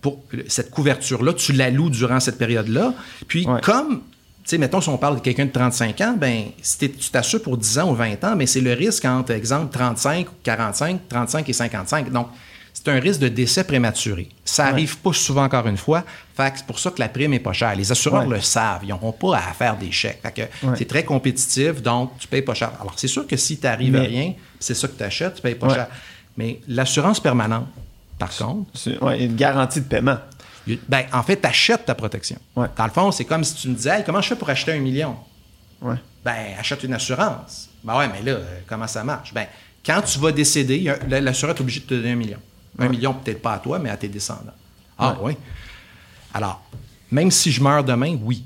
[0.00, 2.94] pour cette couverture-là, tu la loues durant cette période-là.
[3.26, 3.60] Puis Ouais.
[3.60, 4.02] comme,
[4.50, 7.56] sais, mettons, si on parle de quelqu'un de 35 ans, ben, si tu t'assures pour
[7.56, 11.52] 10 ans ou 20 ans, mais c'est le risque entre, exemple, 35, 45, 35 et
[11.52, 12.10] 55.
[12.12, 12.28] Donc,
[12.72, 14.28] c'est un risque de décès prématuré.
[14.44, 16.04] Ça arrive pas souvent, encore une fois.
[16.36, 17.74] Fait que c'est pour ça que la prime est pas chère.
[17.74, 18.36] Les assureurs Ouais.
[18.36, 18.80] le savent.
[18.84, 20.20] Ils n'auront pas à faire des chèques.
[20.22, 20.74] Fait que Ouais.
[20.78, 22.70] c'est très compétitif, donc tu payes pas cher.
[22.80, 25.42] Alors, c'est sûr que si tu arrives à rien, c'est ça que tu achètes, tu
[25.42, 25.74] payes pas Ouais.
[25.74, 25.88] cher.
[26.36, 27.66] Mais l'assurance permanente,
[28.18, 30.18] par contre, C'est ouais, une garantie de paiement.
[30.88, 32.38] Ben, en fait, tu achètes ta protection.
[32.56, 32.66] Ouais.
[32.76, 34.72] Dans le fond, c'est comme si tu me disais Hey, comment je fais pour acheter
[34.72, 35.16] un million?
[35.80, 35.96] Ouais.
[36.24, 37.68] Ben, achète une assurance.
[37.84, 39.32] Ben ouais, mais là, euh, comment ça marche?
[39.32, 39.46] Ben,
[39.84, 42.38] quand tu vas décéder, l'assureur est obligé de te donner un million.
[42.78, 42.88] Un Ouais.
[42.90, 44.52] million, peut-être pas à toi, mais à tes descendants.
[44.98, 45.36] Ah oui.
[46.34, 46.62] Alors,
[47.10, 48.44] même si je meurs demain, oui.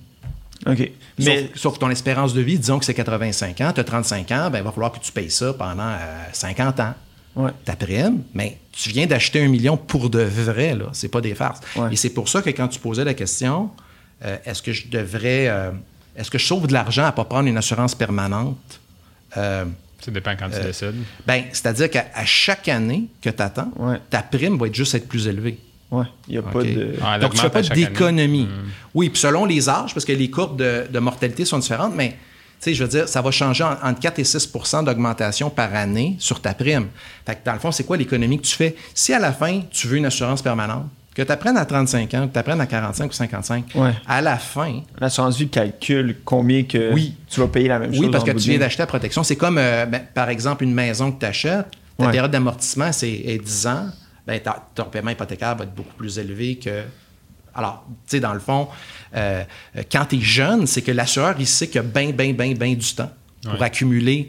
[0.66, 0.90] OK.
[1.18, 4.50] Mais, Sauf, ton espérance de vie, disons que c'est 85 ans, tu as 35 ans,
[4.50, 6.94] ben, il va falloir que tu payes ça pendant euh, 50 ans.
[7.36, 7.50] Ouais.
[7.64, 10.86] Ta prime, mais tu viens d'acheter un million pour de vrai, là.
[10.92, 11.60] C'est pas des farces.
[11.76, 11.92] Ouais.
[11.92, 13.70] Et c'est pour ça que quand tu posais la question,
[14.24, 15.46] euh, est-ce que je devrais.
[15.48, 15.70] euh,
[16.16, 18.58] est-ce que je sauve de l'argent à pas prendre une assurance permanente?
[19.36, 19.64] Euh,
[20.00, 20.94] Ça dépend quand tu décides.
[21.26, 23.98] ben, c'est-à-dire qu'à à chaque année que tu attends, Ouais.
[24.10, 25.58] ta prime va être juste être plus élevée.
[25.92, 26.94] ouais, il n'y a pas de.
[27.02, 28.44] Ah, Donc, tu ne fais pas d'économie.
[28.46, 28.68] Hmm.
[28.94, 32.16] Oui, puis selon les âges, parce que les courbes de, de mortalité sont différentes, mais
[32.60, 36.16] sais, je veux dire, ça va changer en- entre 4 et 6% d'augmentation par année
[36.18, 36.88] sur ta prime.
[37.26, 38.76] Fait que dans le fond, c'est quoi l'économie que tu fais?
[38.94, 42.28] Si à la fin, tu veux une assurance permanente, que tu apprennes à 35 ans,
[42.28, 43.92] que tu apprennes à 45 ou 55, Ouais.
[44.06, 47.14] à la fin, L'assurance vie calcule combien que Oui.
[47.28, 48.00] tu vas payer la même chose.
[48.04, 49.22] oui, parce que tu viens d'acheter la protection.
[49.24, 51.66] C'est comme, euh, ben, par exemple, une maison que tu achètes,
[51.98, 52.12] ta Ouais.
[52.12, 53.86] période d'amortissement, c'est est 10 ans,
[54.26, 54.40] ben,
[54.74, 56.82] ton paiement hypothécaire va être beaucoup plus élevé que.
[57.54, 58.68] Alors, tu sais, dans le fond,
[59.16, 59.42] euh,
[59.76, 62.32] euh, quand tu es jeune, c'est que l'assureur, il sait qu'il y a bien, bien,
[62.32, 63.10] bien, bien du temps
[63.42, 63.64] pour Ouais.
[63.64, 64.28] accumuler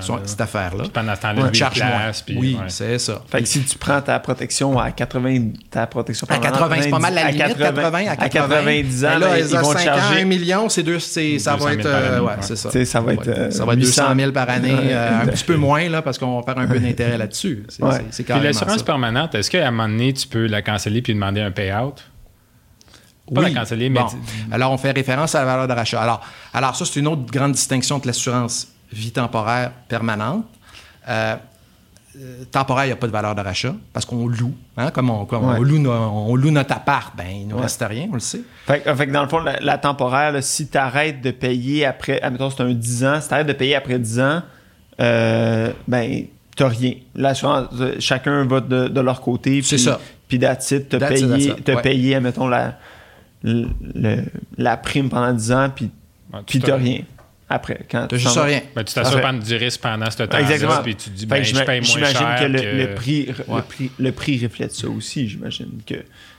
[0.00, 0.84] son- cette affaire-là.
[0.84, 2.12] Puis pendant ce temps-là, il charge moins.
[2.24, 2.66] puis- oui, ouais.
[2.68, 3.20] c'est ça.
[3.28, 7.00] Fait que si tu prends ta protection à 80, ta protection À 80, c'est pas
[7.00, 8.28] mal la à limite, 80, à 80.
[8.28, 10.20] 90 ans, Mais là, ben, ils, ils vont te 5 ans, charger.
[10.22, 12.36] 1 million, c'est deux, c'est, ça 200 va 000 être, euh, année, ouais, ouais.
[12.40, 12.70] c'est ça.
[12.84, 15.32] Ça va être, euh, ça va être 800 200 000 par année, euh, un Ouais.
[15.32, 17.64] petit peu moins, là, parce qu'on perd un peu d'intérêt là-dessus.
[17.68, 17.90] C'est, Ouais.
[17.94, 18.84] c'est, c'est Puis carrément l'assurance ça.
[18.84, 21.94] permanente, est-ce qu'à un moment donné, tu peux la canceller puis demander un payout?
[23.34, 23.52] Pas Oui.
[23.52, 24.06] la canceller, mais Bon.
[24.06, 24.16] tu-
[24.52, 26.00] Alors, on fait référence à la valeur de rachat.
[26.00, 26.20] Alors,
[26.52, 30.44] alors ça, c'est une autre grande distinction entre l'assurance vie temporaire permanente.
[31.08, 31.36] Euh,
[32.18, 34.52] euh, temporaire, il n'y a pas de valeur de rachat parce qu'on loue.
[34.76, 35.56] Hein, comme on, comme Ouais.
[35.58, 37.62] on, loue, no- on loue notre appart, ben, il ne nous Ouais.
[37.62, 38.42] reste rien, on le sait.
[38.66, 41.30] Fait, que- fait que dans le fond, la, la temporaire, là, si tu arrêtes de
[41.30, 44.42] payer après, admettons, c'est un 10 ans, si tu arrêtes de payer après 10 ans,
[45.00, 46.92] euh, ben, t'as rien.
[47.14, 47.68] L'assurance,
[47.98, 49.62] chacun va de, de leur côté.
[49.62, 49.98] C'est puis- ça.
[50.28, 51.64] Puis it.
[51.64, 51.82] t'as Ouais.
[51.82, 52.78] payé, admettons, la,
[53.42, 54.24] le- le-
[54.58, 55.90] la prime pendant 10 ans, puis,
[56.32, 57.00] Ouais, puis t'as- t'as rien
[57.48, 57.80] après.
[57.90, 58.60] Quand Tu tu juste rien.
[58.74, 60.82] Ben, tu t'assures prendre du risque pendant ce temps Exactement.
[60.82, 62.94] puis tu te dis, ben, que je paye moins J'imagine cher que le, que- le
[62.94, 63.56] prix, Ouais.
[63.56, 65.68] le, prix, le prix reflète ça aussi, j'imagine.
[65.86, 65.96] que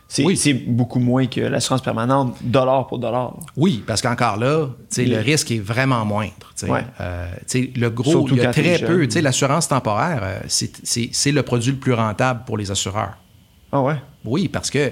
[0.07, 0.37] C'est Oui.
[0.37, 3.35] c'est beaucoup moins que l'assurance permanente, dollar pour dollar.
[3.55, 5.09] Oui, parce qu'encore là, tu sais, Oui.
[5.09, 6.33] le risque est vraiment moindre.
[6.55, 6.71] tu sais.
[6.71, 6.83] Ouais.
[7.01, 9.05] Euh, tu sais, le gros, Surtout il y a très peu.
[9.07, 12.69] tu sais, L'assurance temporaire, euh, c'est- c'est c'est le produit le plus rentable pour les
[12.69, 13.17] assureurs.
[13.71, 13.95] Ah ouais?
[14.23, 14.91] Oui, parce que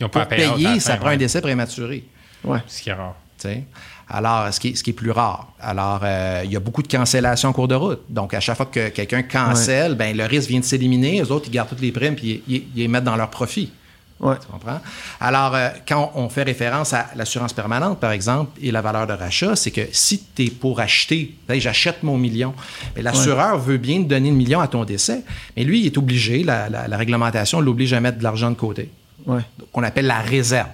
[0.00, 2.04] Ils ont pas pour à payer ça fin, prend un décès prématuré.
[2.44, 2.58] Ouais.
[2.66, 3.14] Ce qui est rare.
[3.38, 3.64] tu sais.
[4.08, 5.46] Alors, ce qui, est, ce qui est plus rare.
[5.60, 8.00] Alors, euh, il y a beaucoup de cancellations en cours de route.
[8.08, 11.12] Donc, à chaque fois que quelqu'un cancelle, ben, le risque vient de s'éliminer.
[11.20, 13.30] Les autres, ils gardent toutes les primes puis ils, ils- ils les mettent dans leur
[13.30, 13.70] profit.
[14.18, 14.34] Ouais.
[14.40, 14.80] Tu comprends?
[15.20, 19.12] Alors, euh, quand on fait référence à l'assurance permanente, par exemple, et la valeur de
[19.14, 22.52] rachat, c'est que si tu es pour acheter, hey, j'achète mon million,
[22.96, 25.22] mais l'assureur veut bien te donner le million à ton décès,
[25.56, 28.56] mais lui, il est obligé, la, la- la réglementation l'oblige à mettre de l'argent de
[28.56, 28.90] côté
[29.26, 29.42] Ouais.
[29.72, 30.68] qu'on appelle la réserve.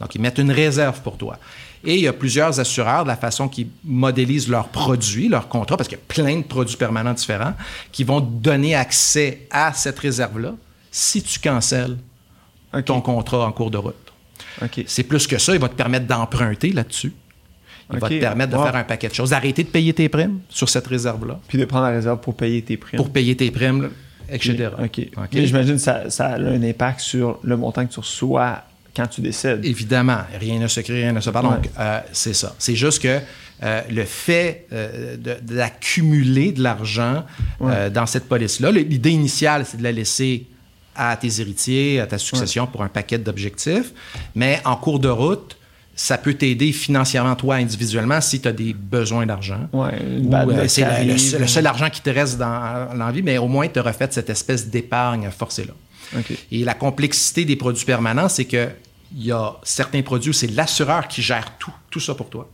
[0.00, 1.38] Donc, ils mettent une réserve pour toi.
[1.84, 5.76] Et il y a plusieurs assureurs, de la façon qu'ils modélisent leurs produits, leurs contrats,
[5.76, 7.54] parce qu'il y a plein de produits permanents différents,
[7.90, 10.54] qui vont te donner accès à cette réserve-là
[10.90, 11.96] si tu cancelles
[12.86, 13.94] ton contrat en cours de route.
[14.86, 17.12] C'est plus que ça, il va te permettre d'emprunter là-dessus.
[17.92, 18.64] Il va te permettre de Wow.
[18.64, 21.64] faire un paquet de choses, d'arrêter de payer tes primes sur cette réserve-là, Puis de
[21.64, 22.96] prendre la réserve pour payer tes primes.
[22.96, 23.88] pour payer tes primes, là,
[24.28, 24.68] etc.
[24.78, 25.08] OK.
[25.16, 25.28] OK?
[25.32, 28.62] Mais j'imagine que ça, ça a un impact sur le montant que tu reçois
[28.94, 29.64] quand tu décèdes.
[29.64, 31.30] Évidemment, rien ne se crée, rien ne se.
[31.30, 31.42] Ouais.
[31.42, 32.54] Donc, euh, c'est ça.
[32.58, 33.20] C'est juste que
[33.62, 37.24] euh, le fait euh, d'accumuler de, l'argent
[37.60, 40.46] dans cette police-là, l'idée initiale, c'est de la laisser
[40.94, 43.92] à tes héritiers, à ta succession pour un paquet d'objectifs.
[44.34, 45.56] Mais en cours de route,
[45.94, 49.68] ça peut t'aider financièrement, toi, individuellement, si tu as des besoins d'argent.
[49.72, 52.38] Ouais, une Ou, bad euh, c'est le, le seul- le seul argent qui te reste
[52.38, 55.74] dans l'envie, mais au moins, tu as refait cette espèce d'épargne forcée-là.
[56.50, 58.68] Et la complexité des produits permanents, c'est que
[59.14, 62.48] il y a certains produits où c'est l'assureur qui gère tout, tout ça pour toi.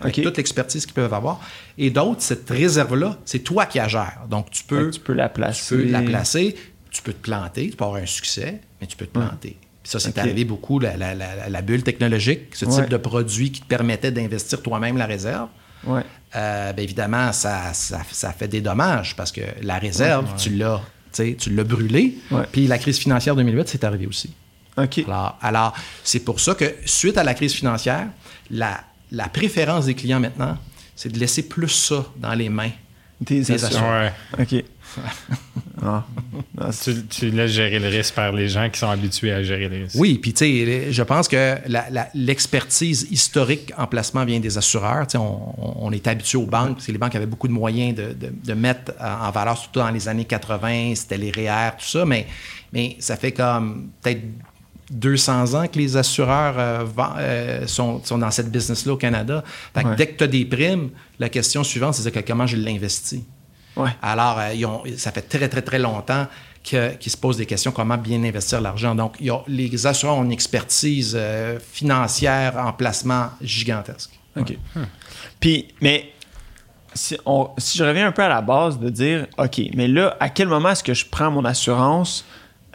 [0.00, 1.40] avec toute l'expertise qu'ils peuvent avoir.
[1.78, 4.22] Et d'autres, cette réserve-là, c'est toi qui la gères.
[4.28, 5.76] Donc, tu Fait peux, tu peux la placer.
[5.76, 6.56] tu peux la placer,
[6.90, 9.56] tu peux te planter, tu peux avoir un succès, mais tu peux te planter.
[9.92, 12.86] Ça, c'est arrivé beaucoup, la, la- la- la bulle technologique, ce type Ouais.
[12.88, 15.48] de produit qui te permettait d'investir toi-même la réserve.
[15.84, 16.02] Ouais.
[16.36, 20.80] Euh, ben évidemment, ça, ça, ça fait des dommages parce que la réserve, tu l'as
[21.12, 22.16] tu l'as brûlée.
[22.30, 22.44] Ouais.
[22.50, 24.32] Puis la crise financière 2008, c'est arrivé aussi.
[24.78, 25.00] OK.
[25.06, 28.06] Alors, alors c'est pour ça que suite à la crise financière,
[28.50, 30.56] la, la préférence des clients maintenant,
[30.96, 32.70] c'est de laisser plus ça dans les mains.
[33.20, 33.52] Des Des.
[33.62, 34.12] Ouais.
[34.40, 34.64] OK.
[35.84, 36.04] Ah.
[36.60, 39.42] Ah, c'est- Tu, tu laisses gérer le risque par les gens qui sont habitués à
[39.42, 39.96] gérer le risque.
[39.98, 44.56] Oui, puis tu sais, je pense que la- la- l'expertise historique en placement vient des
[44.58, 45.06] assureurs.
[45.06, 46.76] Tu sais, on, on est habitué aux banques.
[46.80, 49.80] C'est les banques avaient beaucoup de moyens de, de- de mettre en en valeur, surtout
[49.80, 52.26] dans les années 80, c'était les REER, tout ça, mais,
[52.72, 54.22] mais ça fait comme peut-être
[54.90, 56.84] 200 ans que les assureurs euh,
[57.18, 59.42] euh, sont, sont dans cette business-là au Canada.
[59.74, 59.96] Fait que Ouais.
[59.96, 63.22] dès que tu as des primes, la question suivante, c'est comment je l'investis?
[63.76, 63.90] Ouais.
[64.02, 66.26] Alors, euh, ils ont- ça fait très, très, très longtemps
[66.68, 68.94] que- qu'ils se posent des questions comment bien investir l'argent.
[68.94, 74.10] Donc, il y a- les assureurs ont une expertise euh, financière en placement gigantesque.
[74.36, 74.56] OK.
[75.40, 76.12] Puis, mais
[76.94, 80.16] si, on- si je reviens un peu à la base de dire, OK, mais là,
[80.20, 82.24] à quel moment est-ce que je prends mon assurance?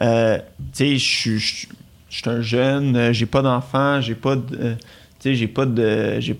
[0.02, 0.38] Euh,
[0.72, 1.04] tu sais, je
[1.38, 1.68] suis-
[2.26, 4.74] un jeune, j'ai pas d'enfant, j'ai pas de.
[4.74, 4.76] tu
[5.20, 6.20] sais, j'ai pas de.
[6.20, 6.34] J'ai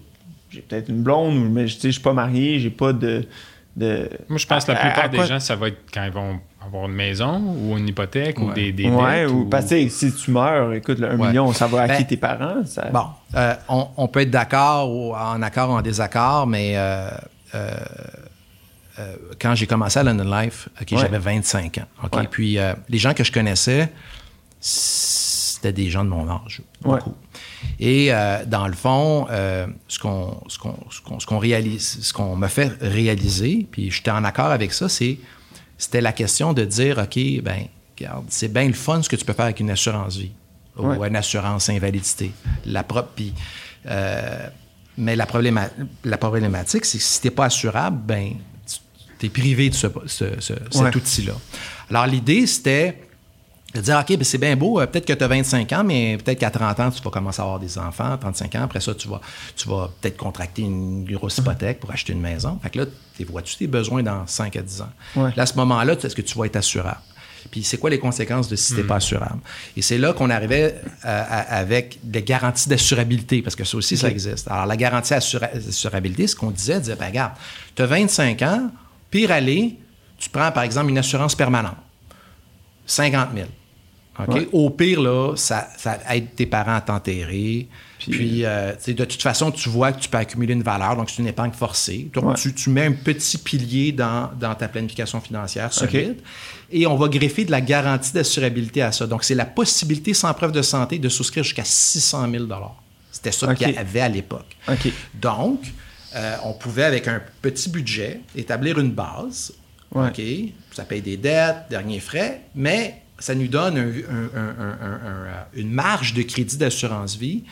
[0.66, 3.24] peut-être une blonde, mais je suis pas marié, j'ai pas de.
[3.78, 5.78] De Moi, je pense que la à- plupart à des quoi- gens, ça va être
[5.92, 9.40] quand ils vont avoir une maison ou une hypothèque ou des, des Ouais, dettes ou,
[9.42, 11.28] ou- parce que si tu meurs, écoute, le 1 Ouais.
[11.28, 12.64] million, ça va à qui Ben, tes parents?
[12.66, 12.86] Ça...
[12.92, 17.08] Bon, euh, on, on peut être d'accord ou en accord ou en désaccord, mais euh,
[17.54, 17.70] euh,
[18.98, 20.98] euh, quand j'ai commencé à London Life, ok, Ouais.
[20.98, 21.82] j'avais 25 ans.
[22.04, 22.28] ok, Ouais.
[22.30, 23.90] Puis euh, les gens que je connaissais,
[24.60, 27.14] c'était des gens de mon âge, beaucoup.
[27.80, 31.98] Et euh, dans le fond, euh, ce qu'on ce qu'on ce qu'on- ce qu'on réalise,
[32.02, 35.18] ce qu'on me fait réaliser, puis j'étais en accord avec ça, c'est
[35.76, 37.66] c'était la question de dire, ok, ben,
[37.98, 40.32] regarde, c'est bien le fun ce que tu peux faire avec une assurance vie
[40.76, 40.96] Ouais.
[40.96, 42.30] ou une assurance invalidité.
[42.66, 43.32] La propre, puis,
[43.86, 44.48] euh,
[44.96, 45.70] mais la, probléma-
[46.04, 48.32] la problématique, c'est que si tu n'es pas assurable, ben,
[49.18, 50.96] tu es privé de ce, ce- ce- cet Ouais.
[50.96, 51.32] outil-là.
[51.90, 53.00] Alors, l'idée, c'était
[53.74, 56.16] de dire, OK, ben, c'est bien beau, euh, peut-être que tu as 25 ans, mais
[56.16, 58.94] peut-être qu'à 30 ans, tu vas commencer à avoir des enfants, 35 ans, après ça,
[58.94, 59.20] tu vas,
[59.56, 62.58] tu vas peut-être contracter une grosse hypothèque pour acheter une maison.
[62.62, 64.88] Fait que là, tu vois-tu tes besoins dans 5 à 10 ans?
[65.16, 65.30] Ouais.
[65.36, 67.00] Là, à ce moment-là, est-ce que tu vas être assurable?
[67.50, 69.38] Puis c'est quoi les conséquences de si tu n'es pas assurable?
[69.76, 74.08] Et c'est là qu'on arrivait euh, avec des garanties d'assurabilité, parce que ça aussi, ça
[74.08, 74.48] existe.
[74.50, 77.32] Alors, la garantie d'assura- d'assurabilité, ce qu'on disait, disait, ben, regarde,
[77.74, 78.70] tu as 25 ans,
[79.10, 79.76] pire aller,
[80.18, 81.76] tu prends par exemple une assurance permanente.
[82.86, 83.46] 50 000.
[84.18, 84.34] OK?
[84.34, 84.48] Ouais.
[84.52, 87.68] Au pire, là, ça, ça aide tes parents à t'enterrer.
[87.98, 91.18] Puis, euh, de toute façon, tu vois que tu peux accumuler une valeur, donc c'est
[91.20, 92.08] une épargne forcée.
[92.14, 92.34] Donc, Ouais.
[92.34, 96.16] tu, tu mets un petit pilier dans, dans ta planification financière solide.
[96.70, 99.06] Et on va greffer de la garantie d'assurabilité à ça.
[99.06, 102.44] Donc, c'est la possibilité, sans preuve de santé, de souscrire jusqu'à 600 000
[103.10, 104.56] C'était ça qu'il y avait à l'époque.
[105.14, 105.60] Donc,
[106.14, 109.52] euh, on pouvait, avec un petit budget, établir une base.
[109.94, 110.08] Ouais.
[110.08, 110.52] OK?
[110.72, 116.14] Ça paye des dettes, derniers frais, mais ça nous donne un- un- un- une marge
[116.14, 117.44] de crédit d'assurance vie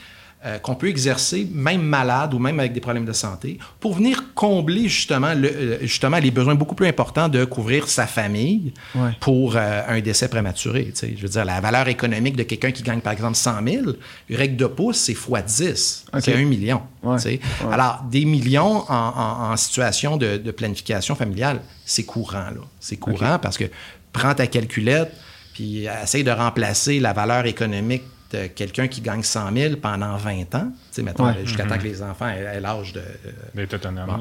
[0.45, 4.23] euh, qu'on peut exercer, même malade ou même avec des problèmes de santé, pour venir
[4.35, 9.11] combler justement, le- euh, justement les besoins beaucoup plus importants de couvrir sa famille Ouais.
[9.19, 10.85] pour euh, un décès prématuré.
[10.91, 11.15] tu sais.
[11.17, 13.85] Je veux dire, la valeur économique de quelqu'un qui gagne, par exemple, 100 000,
[14.29, 15.27] une règle de pouce, c'est x
[15.57, 16.05] 10.
[16.13, 16.21] OK.
[16.23, 16.83] C'est un million.
[17.03, 17.17] Ouais.
[17.17, 17.41] tu sais.
[17.65, 17.73] Ouais.
[17.73, 22.51] Alors, des millions en, en- en situation de, de planification familiale, c'est courant.
[22.51, 22.61] là.
[22.79, 23.65] C'est courant parce que
[24.13, 25.13] prends ta calculette
[25.57, 30.55] puis essaye de remplacer la valeur économique de quelqu'un qui gagne 100 000 pendant 20
[30.55, 31.35] ans, mettons, Ouais.
[31.45, 33.01] jusqu'à temps que les enfants aient, aient l'âge de...
[33.01, 33.31] euh,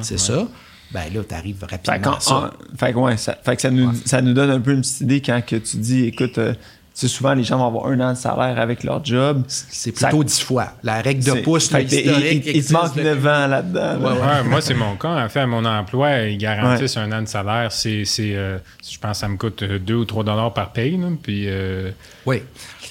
[0.02, 0.20] c'est Ouais.
[0.20, 0.48] ça.
[0.92, 2.54] Ben là, tu arrives rapidement à ça.
[2.78, 5.02] fait que, ouais, ça, fait que ça, nous, ça nous donne un peu une petite
[5.02, 6.54] idée quand que tu dis, écoute, euh,
[7.02, 9.44] sais, souvent les gens vont avoir un an de salaire avec leur job.
[9.48, 10.74] C'est plutôt 10 fois.
[10.84, 13.28] La règle de C'est- pouce, fait le que il- historique, il, il te manque 9
[13.28, 13.82] ans là-dedans.
[13.82, 13.98] là.
[13.98, 14.26] Ouais, ouais.
[14.28, 15.26] Ouais, moi, c'est mon cas.
[15.26, 17.72] En fait, mon emploi, ils garantissent un an de salaire.
[17.72, 18.58] C'est, c'est, euh,
[18.90, 20.98] je pense que ça me coûte 2 ou 3 dollars par paye.
[20.98, 21.08] là.
[21.22, 21.92] Puis, euh,
[22.26, 22.42] Oui.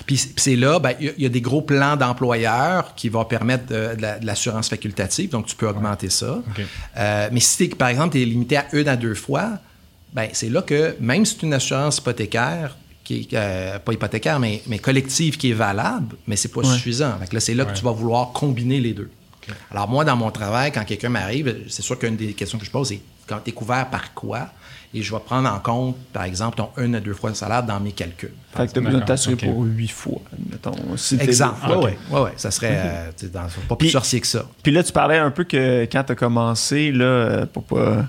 [0.07, 3.09] Puis c'est là, ben, il y a- il y, a des gros plans d'employeurs qui
[3.09, 6.43] vont permettre de, de la- de l'assurance facultative, donc tu peux augmenter ça.
[6.99, 9.51] Euh, mais si, par exemple, tu es limité à une à deux fois,
[10.13, 14.41] ben, c'est là que même si c'est une assurance hypothécaire, qui est, euh, pas hypothécaire,
[14.41, 16.75] mais, mais collective qui est valable, mais c'est pas Ouais.
[16.75, 17.13] suffisant.
[17.21, 17.73] Fait que là, c'est là Ouais.
[17.73, 19.11] que tu vas vouloir combiner les deux.
[19.71, 22.71] Alors, moi, dans mon travail, quand quelqu'un m'arrive, c'est sûr qu'une des questions que je
[22.71, 24.49] pose, c'est quand tu es couvert par quoi?
[24.97, 27.63] Et je vais prendre en compte, par exemple, ton une à deux fois le salaire
[27.65, 28.33] dans mes calculs.
[28.57, 30.97] Fait que tu as besoin de t'assurer pour huit fois, mettons.
[30.97, 31.59] Si Exemple.
[31.69, 32.31] Oui, oui, oui.
[32.37, 34.47] Ça serait euh, sais, dans- pas plus Puis- sorcier que ça.
[34.63, 38.07] Puis là, tu parlais un peu que quand tu as commencé, là, euh, pour pas.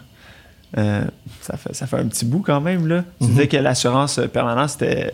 [0.77, 1.03] Euh,
[1.41, 3.03] ça, fait, ça fait un petit bout quand même, là.
[3.21, 5.11] Tu disais que l'assurance permanente, c'était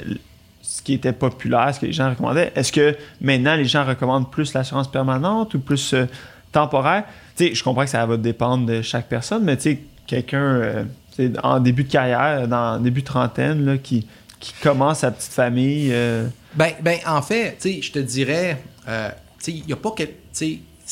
[0.61, 2.51] ce qui était populaire, ce que les gens recommandaient.
[2.55, 6.05] Est-ce que maintenant, les gens recommandent plus l'assurance permanente ou plus euh,
[6.51, 7.03] temporaire?
[7.35, 10.41] Tu sais, je comprends que ça va dépendre de chaque personne, mais tu sais, quelqu'un
[10.41, 10.83] euh,
[11.15, 14.07] tu sais, en début de carrière, dans début de trentaine, là, qui,
[14.39, 15.89] qui commence sa petite famille.
[15.91, 18.57] euh, Ben, ben, en fait, tu sais, je te dirais,
[18.87, 20.03] euh, tu sais, il n'y a pas que.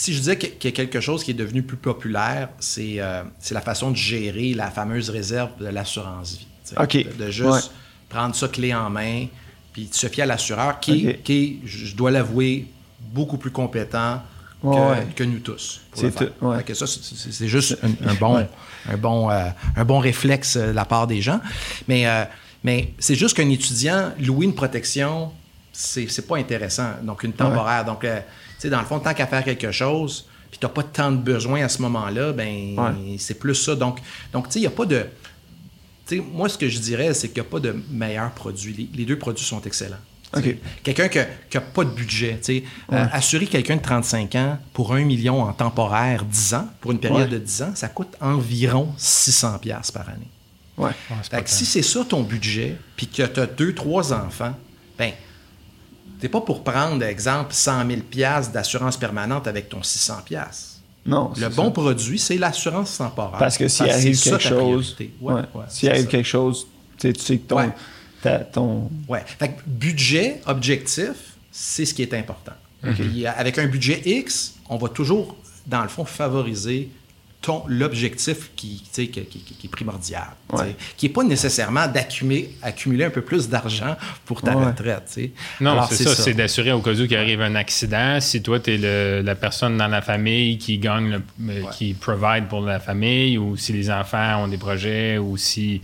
[0.02, 3.24] Si je disais qu'il y a quelque chose qui est devenu plus populaire, c'est euh,
[3.52, 6.48] la façon de gérer la fameuse réserve de l'assurance vie.
[6.64, 6.82] tu sais.
[6.82, 7.18] OK.
[7.18, 7.60] De, de juste Ouais.
[8.08, 9.26] prendre ça clé en main,
[9.74, 11.24] puis de se fier à l'assureur qui, OK.
[11.24, 12.68] qui est, je dois l'avouer,
[13.12, 14.22] beaucoup plus compétent
[14.62, 15.08] que, Ouais, ouais.
[15.18, 15.82] que nous tous.
[15.94, 16.06] C'est
[16.42, 16.74] ouais.
[16.74, 18.48] Ça, c'est- juste un, un bon,
[18.90, 21.42] un, bon, euh, un bon réflexe euh, de la part des gens.
[21.90, 22.24] Mais, euh,
[22.64, 25.34] mais c'est juste qu'un étudiant, louer une protection,
[25.74, 26.92] c'est pas intéressant.
[27.04, 27.84] Donc, une temporaire.
[27.84, 28.06] Donc,
[28.64, 31.18] sais, dans le fond, tant qu'à faire quelque chose, puis tu n'as pas tant de
[31.18, 33.18] besoin à ce moment-là, ben Ouais.
[33.20, 33.76] c'est plus ça.
[33.76, 34.00] Donc,
[34.34, 35.06] donc tu sais, il n'y a pas de.
[36.08, 38.74] Tu sais, moi, ce que je dirais, c'est qu'il n'y a pas de meilleur produit.
[38.74, 39.98] Les, les deux produits sont excellents.
[40.36, 40.44] OK.
[40.44, 41.18] Tu sais, Quelqu'un qui
[41.58, 42.62] n'a pas de budget, euh,
[43.12, 47.32] assurer quelqu'un de 35 ans pour un million en temporaire 10 ans, pour une période
[47.32, 47.40] Ouais.
[47.40, 50.30] de 10 ans, ça coûte environ 600 pièces par année.
[50.78, 50.92] ouais.
[51.30, 54.56] Fait que si c'est ça ton budget, puis que tu as deux, trois enfants,
[54.98, 55.12] ben,
[56.20, 60.82] t'es pas pour prendre, exemple, 100 000 pièces d'assurance permanente avec ton 600 pièces.
[61.06, 61.32] Non.
[61.38, 61.72] Le bon ça.
[61.72, 63.40] produit, c'est l'assurance temporaire.
[63.40, 64.96] Parce que s'il arrive quelque chose.
[65.22, 66.08] Ouais, s'il arrive ça.
[66.12, 66.68] quelque chose,
[66.98, 67.70] tu sais, que ton, Ouais.
[68.22, 69.24] ta- ton Ouais.
[69.40, 71.12] Fait que budget, objectif,
[71.52, 72.52] c'est ce qui est important.
[72.82, 76.90] Puis euh, avec un budget X, on va toujours, dans le fond, favoriser
[77.70, 80.28] l'objectif qui, tu sais, qui, qui- qui est primordial.
[80.52, 80.76] Ouais.
[80.98, 84.66] Qui n'est pas nécessairement d'accumuler accumuler un peu plus d'argent pour ta Ouais.
[84.66, 85.04] retraite.
[85.08, 85.32] tu sais.
[85.62, 88.20] Non, c'est ça, c'est d'assurer au cas où qu'il arrive un accident.
[88.20, 92.48] Si toi, tu es la personne dans la famille qui gagne, le- euh, qui provide
[92.50, 95.82] pour la famille, ou si les enfants ont des projets, ou si.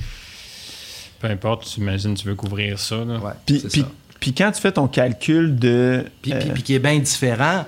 [1.20, 2.98] Peu importe, tu imagines, tu veux couvrir ça.
[2.98, 3.20] Là.
[3.46, 3.88] Puis, puis, ça.
[4.20, 6.04] puis quand tu fais ton calcul de.
[6.22, 7.66] Puis, euh, puis- puis qui est bien différent de-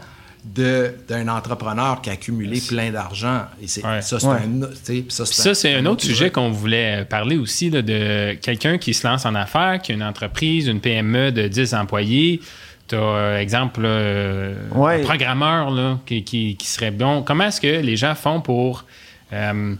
[0.56, 3.42] d'un entrepreneur qui a accumulé plein d'argent.
[3.62, 4.02] Et c'est, Ouais.
[4.02, 4.36] ça, c'est Ouais.
[4.38, 6.30] un, tu sais, puis ça, Puis c'est ça, c'est un autre sujet.
[6.32, 10.04] qu'on voulait parler aussi, là, de quelqu'un qui se lance en affaires, qui a une
[10.04, 12.40] entreprise, une PME de 10 employés.
[12.88, 15.02] Tu as, exemple, là, euh, Ouais.
[15.02, 17.22] un programmeur là, qui, qui- qui serait bon.
[17.24, 18.86] Comment est-ce que les gens font pour.
[19.34, 19.76] euh,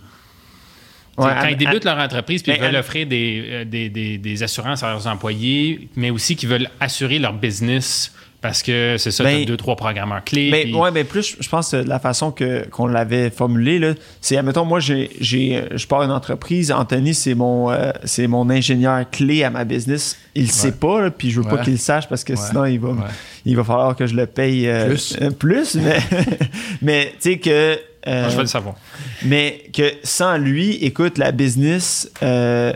[1.18, 4.20] Ouais, quand ils débutent leur entreprise, puis ils veulent à- offrir des, euh, des, des-
[4.20, 9.12] des assurances à leurs employés, mais aussi qui veulent assurer leur business parce que c'est
[9.12, 10.50] ça, Ben, tu deux, trois programmeurs clés.
[10.52, 13.94] Mais puis- ouais, mais plus, je pense que la façon que, qu'on l'avait formulé, là,
[14.22, 16.72] c'est, admettons, moi, j'ai, j'ai, je pars une entreprise.
[16.72, 20.18] Anthony, c'est mon, euh, c'est mon ingénieur clé à ma business.
[20.36, 22.40] Il le sait pas, là, puis je veux pas qu'il le sache parce que Ouais.
[22.40, 22.96] sinon, il va, Ouais.
[23.46, 25.18] il va falloir que je le paye euh, Plus.
[25.22, 25.98] euh, plus, mais,
[26.82, 27.50] mais tu sais que.
[28.08, 28.76] euh, Moi, je veux le savoir.
[29.26, 32.72] mais que sans lui, écoute, la business, euh,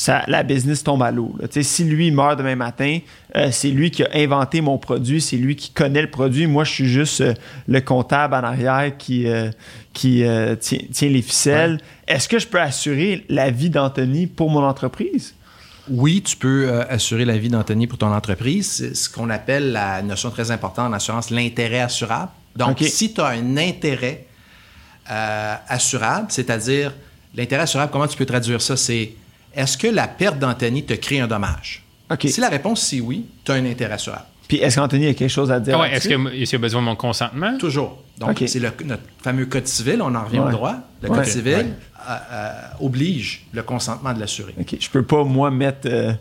[0.00, 1.36] ça, la business tombe à l'eau.
[1.60, 3.00] Si lui meurt demain matin,
[3.36, 6.46] euh, c'est lui qui a inventé mon produit, c'est lui qui connaît le produit.
[6.46, 7.34] Moi, je suis juste euh,
[7.68, 9.50] le comptable en arrière qui, euh,
[9.92, 10.24] qui
[10.60, 11.80] tient, tient les ficelles.
[12.08, 15.34] Est-ce que je peux assurer la vie d'Anthony pour mon entreprise?
[15.90, 18.70] Oui, tu peux euh, assurer la vie d'Anthony pour ton entreprise.
[18.70, 22.30] C'est ce qu'on appelle la notion très importante en assurance, l'intérêt assurable.
[22.56, 24.24] Donc, si tu as un intérêt
[25.10, 26.94] euh, assurable, c'est-à-dire
[27.34, 28.78] l'intérêt assurable, comment tu peux traduire ça?
[28.78, 29.12] C'est
[29.54, 31.82] est-ce que la perte d'Anthony te crée un dommage?
[32.24, 34.24] Si la réponse c'est oui, tu as un intérêt assurable.
[34.48, 35.76] Puis est-ce qu'Anthony a quelque chose à dire?
[35.78, 37.56] Ah ouais, est-ce qu'il y a besoin de mon consentement?
[37.56, 38.02] Toujours.
[38.18, 40.46] Donc, c'est le- notre fameux code civil, on en revient Ouais.
[40.48, 40.74] au droit.
[41.02, 41.16] Le Ouais.
[41.18, 41.66] code civil Ouais.
[42.08, 44.54] euh, euh, oblige le consentement de l'assuré.
[44.60, 44.74] OK.
[44.80, 45.86] Je peux pas, moi, mettre.
[45.88, 46.12] euh,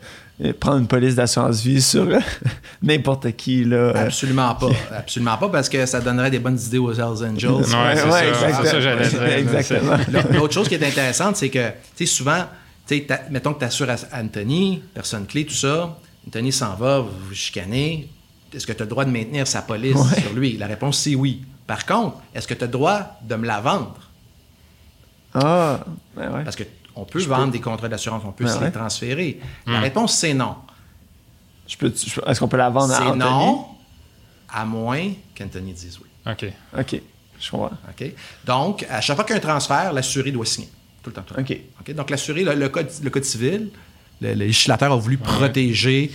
[0.60, 2.08] prendre une police d'assurance vie sur
[2.82, 3.64] n'importe qui.
[3.66, 3.92] Là.
[3.96, 4.70] Absolument pas.
[4.98, 7.50] Absolument pas, parce que ça donnerait des bonnes idées aux Hells Angels.
[7.50, 8.26] Ouais, c'est ça.
[8.28, 8.60] exactement.
[8.64, 9.24] C'est ça, j'allais dire.
[9.24, 9.98] Exactement.
[10.12, 12.46] L'autre- L'autre chose qui est intéressante, c'est que, tu sais, souvent,
[12.90, 15.98] tu sais, t'as- mettons que tu assures Anthony, personne clé, tout ça.
[16.28, 18.10] Anthony s'en va, vous vous chicanez.
[18.54, 20.22] Est-ce que tu as le droit de maintenir sa police Ouais.
[20.22, 20.58] sur lui?
[20.58, 21.44] La réponse, c'est oui.
[21.68, 23.96] Par contre, est-ce que tu as le droit de me la vendre?
[25.34, 25.80] Ah,
[26.16, 26.44] ben ouais.
[26.44, 28.66] Parce qu'on peut vendre des contrats d'assurance, on peut Ouais, se ouais.
[28.66, 29.40] les transférer.
[29.68, 30.56] La réponse, c'est non.
[31.68, 33.20] Je peux, je- est-ce qu'on peut la vendre à C'est Anthony?
[33.20, 33.66] non,
[34.52, 36.32] à moins qu'Anthony dise oui.
[36.32, 36.52] OK.
[36.80, 37.02] OK,
[37.40, 37.72] je comprends.
[37.90, 38.12] OK?
[38.46, 40.70] Donc, à chaque fois qu'il y a un transfert, l'assuré doit signer.
[41.04, 41.22] Tout le temps.
[41.22, 41.54] tout le temps.
[41.54, 41.60] OK.
[41.82, 41.96] OK?
[41.96, 43.70] Donc, l'assuré, le, le code, le code civil
[44.22, 46.12] le, législateur a voulu protéger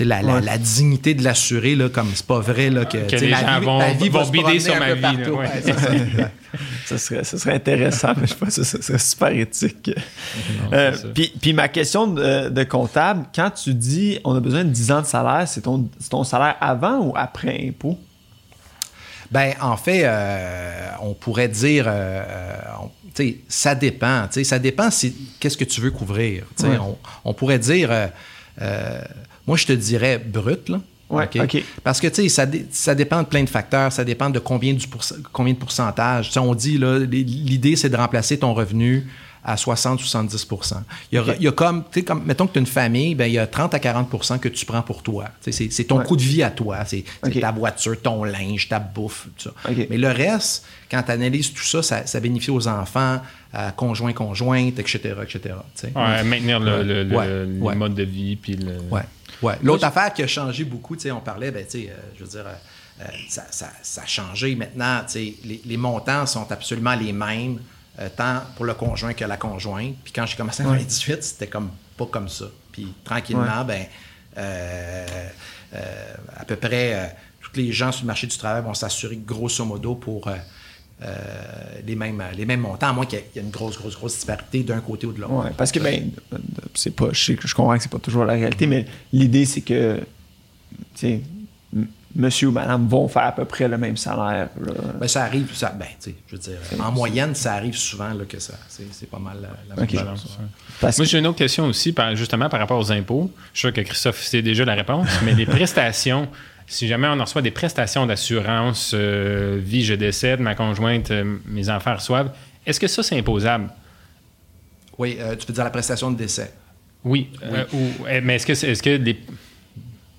[0.00, 3.30] la, la, la, dignité de l'assuré, là, comme c'est pas vrai là, que, que les
[3.30, 5.00] ma gens vie, vont, vie vont bider sur ma vie.
[5.00, 5.48] là, ouais.
[6.86, 6.96] Ça.
[6.98, 9.90] serait, ça serait intéressant, mais je pense que ça serait super éthique.
[10.72, 14.70] Euh, puis, puis ma question de, de comptable, quand tu dis on a besoin de
[14.70, 17.98] 10 ans de salaire, c'est ton, c'est ton salaire avant ou après impôt?
[19.30, 22.22] Ben, en fait, euh, on pourrait dire, euh,
[22.82, 22.90] on-
[23.48, 24.26] ça dépend.
[24.42, 26.44] Ça dépend si qu'est-ce que tu veux couvrir.
[26.62, 26.76] Ouais.
[26.78, 27.90] On, on pourrait dire,
[28.60, 29.00] euh,
[29.46, 30.80] moi, je te dirais brut, là.
[31.08, 31.28] Ouais.
[31.84, 33.92] Parce que, tu sais, ça, dé- ça dépend de plein de facteurs.
[33.92, 36.30] Ça dépend de combien, du pourc- combien de pourcentage.
[36.36, 39.06] On dit, l'idée, c'est de remplacer ton revenu
[39.48, 40.74] à 60-70
[41.12, 41.36] il y, a, OK.
[41.38, 43.34] il y a comme, tu sais, comme, mettons que tu as une famille, ben, il
[43.34, 45.26] y a 30 à 40% que tu prends pour toi.
[45.40, 46.04] C'est c'est ton Ouais.
[46.04, 46.84] coût de vie à toi.
[46.84, 47.04] C'est
[47.40, 49.70] ta voiture, ton linge, ta bouffe, tout ça.
[49.88, 53.20] Mais le reste, quand tu analyses tout ça, ça, ça bénéficie aux enfants,
[53.52, 55.40] à conjoints, conjointes, etc., etc.
[55.42, 55.92] tu sais.
[55.94, 57.74] Ouais, maintenir le, le- le- Ouais, le ouais.
[57.76, 58.34] mode de vie.
[58.36, 58.78] Puis le...
[58.90, 59.02] Ouais.
[59.42, 59.54] ouais.
[59.62, 62.24] L'autre affaire qui a changé beaucoup, tu sais, on parlait, ben, tu sais, euh, je
[62.24, 65.00] veux dire, euh, euh, ça, ça- ça a changé maintenant.
[65.06, 67.60] tu sais, Les, les montants sont absolument les mêmes,
[67.98, 69.94] euh, tant pour le conjoint que la conjointe.
[70.04, 72.46] Puis quand j'ai commencé en 2018, c'était comme pas comme ça.
[72.72, 73.84] Puis tranquillement, ben,
[74.36, 75.06] euh,
[75.74, 79.64] euh, à peu près tous les gens sur le marché du travail vont s'assurer grosso
[79.64, 80.28] modo pour.
[81.86, 84.62] les, mêmes, les mêmes montants, à moins qu'il y ait- une grosse, grosse, grosse disparité
[84.62, 85.32] d'un côté ou de l'autre.
[85.44, 86.10] Ouais, parce que ben,
[86.74, 89.44] c'est pas, je, sais que- je comprends que c'est pas toujours la réalité, mais l'idée
[89.44, 91.20] c'est que, tu sais,
[92.16, 94.48] monsieur ou madame vont faire à peu près le même salaire.
[95.00, 98.08] Ben, ça arrive, ça, ben, tu sais, je veux dire, en moyenne, ça arrive souvent
[98.14, 100.38] là, que ça, c'est, c'est pas mal la, la même chose.
[100.98, 103.30] Moi, j'ai une autre question aussi, par- justement par rapport aux impôts.
[103.52, 106.28] Je suis sûr que Christophe sait déjà la réponse, mais les prestations,
[106.66, 111.36] si jamais on en reçoit des prestations d'assurance, euh, vie, je décède, ma conjointe, euh,
[111.46, 112.32] mes enfants reçoivent,
[112.66, 113.68] est-ce que ça, c'est imposable?
[114.98, 116.52] Oui, euh, tu peux dire la prestation de décès.
[117.04, 117.30] Oui.
[117.42, 119.16] Euh, ou- euh, mais est-ce que, c'est- est-ce que les,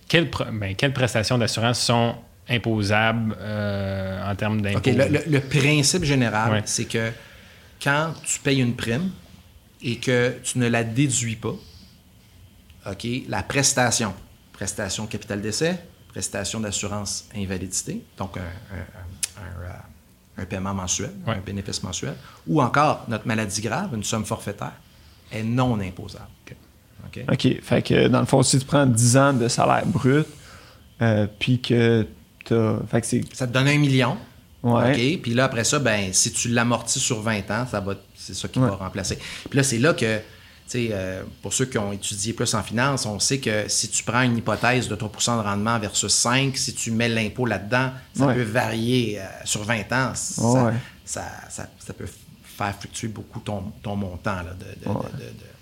[0.08, 2.16] quelles, ben, quelles prestations d'assurance sont
[2.50, 4.90] imposables euh, en termes d'impôts?
[4.92, 6.62] Le, le- le principe général, Ouais.
[6.66, 7.12] c'est que
[7.82, 9.12] quand tu payes une prime
[9.82, 11.54] et que tu ne la déduis pas,
[12.90, 14.14] OK, la prestation,
[14.54, 15.80] prestation capital décès,
[16.10, 19.44] prestation d'assurance invalidité, donc un, un- un-
[20.40, 21.36] un, euh, paiement mensuel, Ouais.
[21.36, 22.16] un bénéfice mensuel,
[22.48, 24.74] ou encore notre maladie grave, une somme forfaitaire,
[25.32, 26.26] est non imposable.
[27.28, 27.34] OK?
[27.34, 27.62] OK.
[27.64, 30.26] Fait que dans le fond, si tu prends 10 ans de salaire brut,
[31.02, 32.06] euh, puis que
[32.46, 32.78] t'as.
[32.90, 33.22] Fait que c'est.
[33.34, 34.18] Ça te donne un million.
[34.64, 34.92] Ouais.
[35.16, 35.22] OK.
[35.22, 38.48] Puis là, après ça, ben, si tu l'amortis sur 20 ans, ça va, c'est ça
[38.48, 38.68] qui Ouais.
[38.70, 39.18] va remplacer.
[39.50, 40.24] Puis là, c'est là que, tu
[40.68, 44.04] sais, euh, pour ceux qui ont étudié plus en finance, on sait que si tu
[44.04, 48.26] prends une hypothèse de 3% de rendement versus 5, si tu mets l'impôt là-dedans, ça
[48.26, 48.34] Ouais.
[48.34, 50.12] peut varier euh, sur 20 ans.
[50.16, 50.74] Ça,
[51.06, 52.08] ça, ça- ça peut
[52.44, 55.06] faire fluctuer beaucoup ton, ton montant là, de- de- de- Ouais.
[55.14, 55.57] de- de-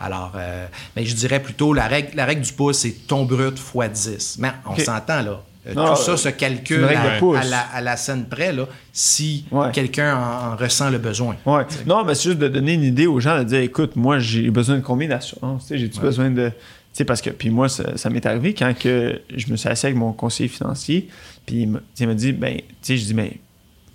[0.00, 3.58] alors, euh, mais je dirais plutôt, la règle, la règle du pouce, c'est ton brut
[3.74, 4.36] x 10.
[4.40, 5.42] Mais on s'entend, là.
[5.66, 9.46] Euh, Non, tout ça euh, se calcule à, la, à la scène près, là, si
[9.50, 9.70] Ouais.
[9.72, 11.36] quelqu'un en, en ressent le besoin.
[11.44, 11.64] Ouais.
[11.86, 14.48] Non, mais c'est juste de donner une idée aux gens, de dire écoute, moi, j'ai
[14.50, 16.04] besoin de combien d'assurance J'ai-tu Ouais.
[16.04, 16.50] besoin de.
[16.50, 16.54] Tu
[16.98, 17.30] sais, parce que.
[17.30, 20.48] Puis moi, ça, ça m'est arrivé quand que je me suis assis avec mon conseiller
[20.48, 21.08] financier,
[21.44, 23.32] puis il me, il dit ben, tu sais, je dis, mais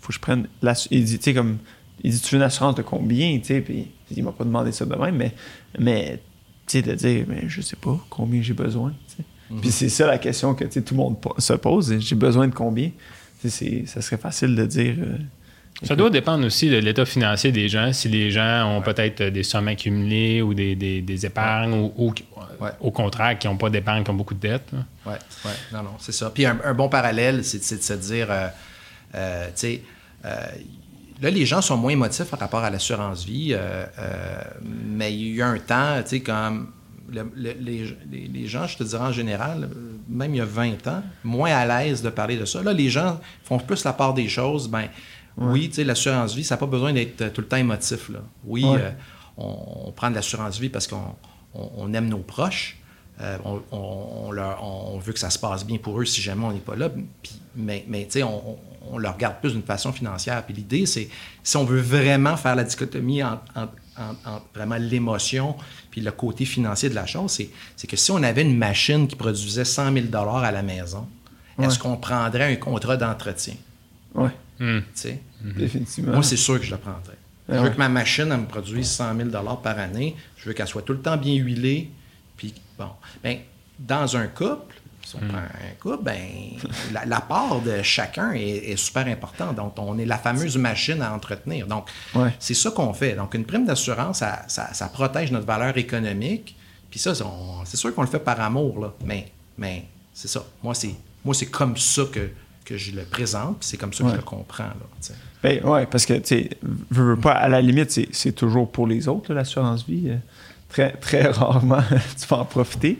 [0.02, 0.48] faut que je prenne.
[0.90, 1.58] Il dit, tu sais, comme.
[2.04, 4.72] Il dit, tu veux une assurance de combien Tu sais, puis il m'a pas demandé
[4.72, 5.34] ça de même, mais.
[5.80, 6.20] mais
[6.68, 8.94] tu sais, de dire, mais je sais pas combien j'ai besoin.
[9.08, 9.24] sais.
[9.62, 12.92] Puis c'est ça la question que tout le monde se pose j'ai besoin de combien?
[13.46, 14.96] C'est- Ça serait facile de dire.
[15.00, 15.18] euh,
[15.84, 17.92] Ça doit dépendre aussi de l'état financier des gens.
[17.92, 22.12] Si les gens ont peut-être des sommes accumulées ou des, des- des épargnes ou, ou
[22.12, 22.26] qui-
[22.62, 22.70] Ouais.
[22.80, 24.70] au contraire, qui n'ont pas d'épargne, qui ont beaucoup de dettes.
[25.08, 25.14] Oui,
[25.46, 26.30] ouais, non, non, c'est ça.
[26.30, 28.48] Puis un, un bon parallèle, c'est de se dire, euh,
[29.16, 29.82] euh, tu sais,
[30.26, 30.30] euh,
[31.22, 35.22] là, les gens sont moins émotifs par rapport à l'assurance vie, euh, euh, mais il
[35.22, 36.72] y a eu un temps, tu sais, comme
[37.12, 39.70] le- le- les, gens, je te dirais en général,
[40.10, 42.62] même il y a 20 ans, moins à l'aise de parler de ça.
[42.64, 44.68] Là, les gens font plus la part des choses.
[44.70, 44.88] Ben,
[45.38, 48.10] oui, tu sais, l'assurance vie, ça n'a pas besoin d'être euh, tout le temps émotif.
[48.10, 48.20] Là.
[48.46, 48.80] Oui, Ouais.
[48.82, 48.92] euh,
[49.38, 51.16] on, on prend de l'assurance vie parce qu'on
[51.54, 52.78] on- on aime nos proches.
[53.20, 56.22] Euh, on, on- on leur- on veut que ça se passe bien pour eux si
[56.22, 56.90] jamais on n'est pas là.
[57.22, 58.58] Puis- mais mais tu sais, on,
[58.90, 60.44] on- le regarde plus d'une façon financière.
[60.46, 61.10] Puis l'idée, c'est
[61.44, 65.56] si on veut vraiment faire la dichotomie entre entre- entre- entre vraiment l'émotion
[65.92, 69.08] puis le côté financier de la chose, c'est, c'est que si on avait une machine
[69.08, 71.08] qui produisait 100 000 à la maison,
[71.62, 73.56] est-ce qu'on prendrait un contrat d'entretien?
[74.16, 74.30] Ouais,
[74.60, 74.80] Hmm.
[74.80, 75.20] Tu sais?
[75.42, 76.14] définitivement.
[76.14, 77.18] Moi, c'est sûr que je le prendrais.
[77.50, 77.72] Ah je veux ouais.
[77.74, 79.30] que ma machine, elle me produise 100 000
[79.64, 80.16] par année.
[80.38, 81.90] Je veux qu'elle soit tout le temps bien huilée.
[82.38, 82.90] Puis, bon.
[83.24, 83.40] Ben,
[83.80, 84.71] dans un couple,
[85.06, 86.20] si on prend un couple, ben,
[86.94, 88.42] la, la part de chacun est,
[88.72, 89.56] est super importante.
[89.56, 91.68] Donc, on est la fameuse machine à entretenir.
[91.68, 92.34] Donc, Ouais.
[92.40, 93.14] c'est ça qu'on fait.
[93.16, 96.56] Donc, une prime d'assurance, ça, ça- ça protège notre valeur économique.
[96.90, 97.14] Puis ça,
[97.66, 98.94] c'est sûr qu'on le fait par amour, là.
[99.06, 100.44] Mais, mais c'est ça.
[100.64, 100.94] Moi, c'est
[101.24, 102.30] moi c'est comme ça que,
[102.66, 104.12] que je le présente, puis c'est comme ça que Ouais.
[104.14, 105.16] je le comprends, là.
[105.44, 106.50] Ben, ouais, parce que, tu sais,
[106.92, 110.10] veux, pas, à la limite, c'est- c'est toujours pour les autres, l'assurance vie.
[110.10, 110.18] Euh,
[110.70, 112.98] Très, très rarement, tu vas en profiter.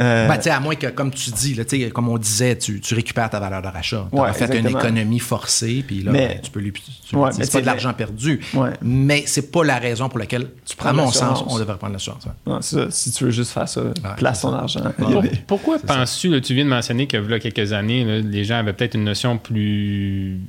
[0.00, 2.80] Euh, Ben, tu à moins que, comme tu dis, là, tu comme on disait, tu,
[2.80, 4.08] tu récupères ta valeur de rachat.
[4.12, 6.72] Tu Ouais, as fait une économie forcée, puis là, Mais- ben, tu peux lui.
[6.72, 8.40] tu- Ouais, c'est pas de l'argent perdu.
[8.54, 8.70] Ouais.
[8.82, 12.24] Mais c'est pas la raison pour laquelle, prends à mon sens, on devrait prendre l'assurance.
[12.44, 12.86] non, ça.
[12.90, 13.82] Si tu veux juste faire ça,
[14.16, 14.56] place ton ça.
[14.58, 14.92] argent.
[15.46, 18.94] Pourquoi penses-tu, tu viens de mentionner que là, quelques années, là, les gens avaient peut-être
[18.96, 20.40] une notion plus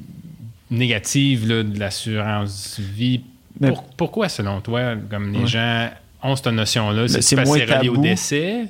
[0.71, 3.21] négative là, de l'assurance vie?
[3.59, 5.47] Mais- Pour- pourquoi, selon toi, comme les Ouais.
[5.47, 5.89] gens
[6.23, 7.07] ont cette notion-là?
[7.07, 8.01] C'est parce c'est relié au tabou?
[8.01, 8.65] décès?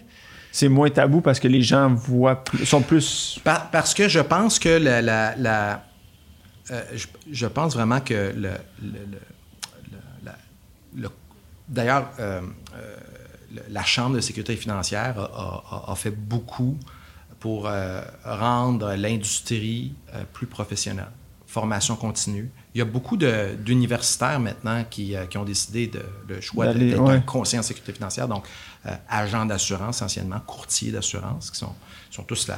[0.56, 3.42] C'est moins tabou parce que les gens voient sont plus.
[3.44, 5.84] Par- parce que je pense que la.
[6.72, 6.82] euh,
[7.30, 8.52] je, pense vraiment que le.
[11.68, 12.40] D'ailleurs, euh,
[12.74, 12.96] euh,
[13.70, 16.78] la Chambre de sécurité financière a, fait beaucoup
[17.42, 17.70] pour
[18.24, 19.94] rendre l'industrie
[20.32, 21.12] plus professionnelle.
[21.48, 22.50] Formation continue.
[22.76, 27.00] Il y a beaucoup d'universitaires maintenant qui, euh, qui ont décidé de, le choix d'être
[27.00, 27.14] ouais.
[27.14, 28.46] un conseiller en sécurité financière, donc
[28.86, 31.74] euh, agents d'assurance anciennement, courtiers d'assurance, qui sont,
[32.12, 32.52] sont tous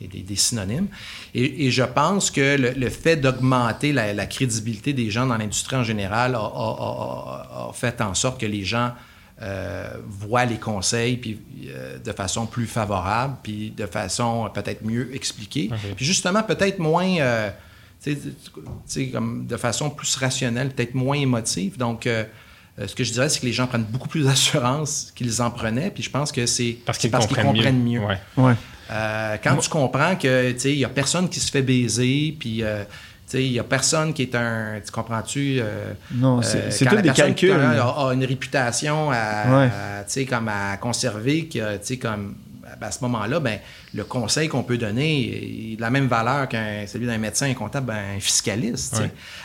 [0.00, 0.88] des, des synonymes.
[1.32, 5.36] Et, et je pense que le, le fait d'augmenter la, la crédibilité des gens dans
[5.38, 8.90] l'industrie en général a, a- a- a- a fait en sorte que les gens
[9.42, 15.14] euh, voient les conseils puis, euh, de façon plus favorable, puis de façon peut-être mieux
[15.14, 15.70] expliquée.
[15.94, 17.52] Puis justement, peut-être moins...
[19.12, 21.76] comme de façon plus rationnelle, peut-être moins émotive.
[21.78, 22.24] Donc, euh,
[22.78, 25.50] euh, ce que je dirais, c'est que les gens prennent beaucoup plus d'assurance qu'ils en
[25.50, 25.90] prenaient.
[25.90, 28.00] Puis je pense que c'est Parce qu'ils comprennent, mieux.
[28.00, 28.18] Ouais.
[28.36, 28.54] Ouais.
[28.90, 32.36] Euh, quand tu comprends que tu sais, il n'y a personne qui se fait baiser,
[32.38, 32.88] puis euh, tu
[33.38, 34.80] sais, il n'y a personne qui est un.
[34.84, 35.58] Tu comprends-tu?
[35.60, 37.52] euh, Non, c'est euh, tout des calculs.
[37.52, 39.68] A, a une réputation à,
[40.06, 40.26] Ouais.
[40.26, 42.34] comme à conserver, qui a, tu sais, comme
[42.80, 43.58] à ce moment-là, ben,
[43.94, 47.54] le conseil qu'on peut donner est de la même valeur qu'un celui d'un médecin, un
[47.54, 48.96] comptable, ben, un fiscaliste.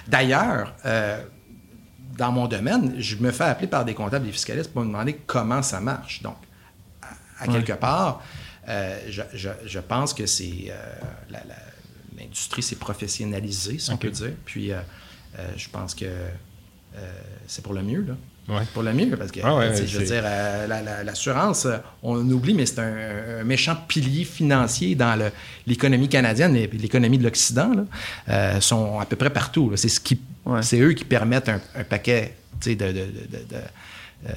[0.08, 1.22] D'ailleurs, euh,
[2.18, 4.88] dans mon domaine, je me fais appeler par des comptables et des fiscalistes pour me
[4.88, 6.22] demander comment ça marche.
[6.24, 6.38] Donc,
[7.40, 8.24] à, quelque part,
[8.68, 11.38] euh, je, je- je pense que c'est euh,
[12.18, 14.34] l'industrie s'est professionnalisée, si on peut dire.
[14.46, 14.72] Puis,
[15.56, 16.06] je pense que
[17.48, 18.14] c'est pour le mieux, là.
[18.50, 18.62] Ouais.
[18.74, 21.68] Pour le mieux, parce que, Ah ouais, je veux dire, euh, la- la- l'assurance,
[22.02, 25.20] on oublie, mais c'est un, un méchant pilier financier dans
[25.66, 27.72] l'économie canadienne et l'économie de l'Occident,
[28.30, 29.74] euh, sont à peu près partout.
[29.76, 30.62] C'est ce qui, Ouais.
[30.64, 33.62] c'est eux qui permettent un, un paquet, tu sais, de, de- de- de-
[34.26, 34.34] euh,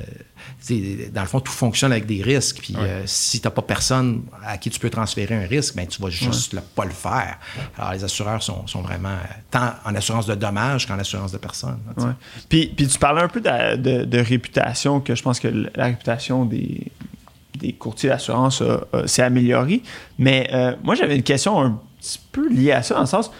[1.13, 2.59] dans le fond, tout fonctionne avec des risques.
[2.61, 2.83] Puis Ouais.
[2.83, 6.01] euh, si tu n'as pas personne à qui tu peux transférer un risque, ben, tu
[6.01, 7.39] vas juste le- pas le faire.
[7.79, 11.39] Alors, les assureurs sont, sont vraiment euh, tant en assurance de dommages qu'en assurance de
[11.39, 11.79] personnes.
[11.97, 12.05] là.
[12.05, 12.13] Ouais.
[12.49, 15.85] Puis, puis tu parlais un peu de, de- de réputation, que je pense que la
[15.87, 16.87] réputation des,
[17.59, 18.63] des courtiers d'assurance
[19.07, 19.83] s'est améliorée.
[20.19, 20.49] Mais
[20.85, 23.31] moi, j'avais une question un petit peu liée à ça, dans le sens,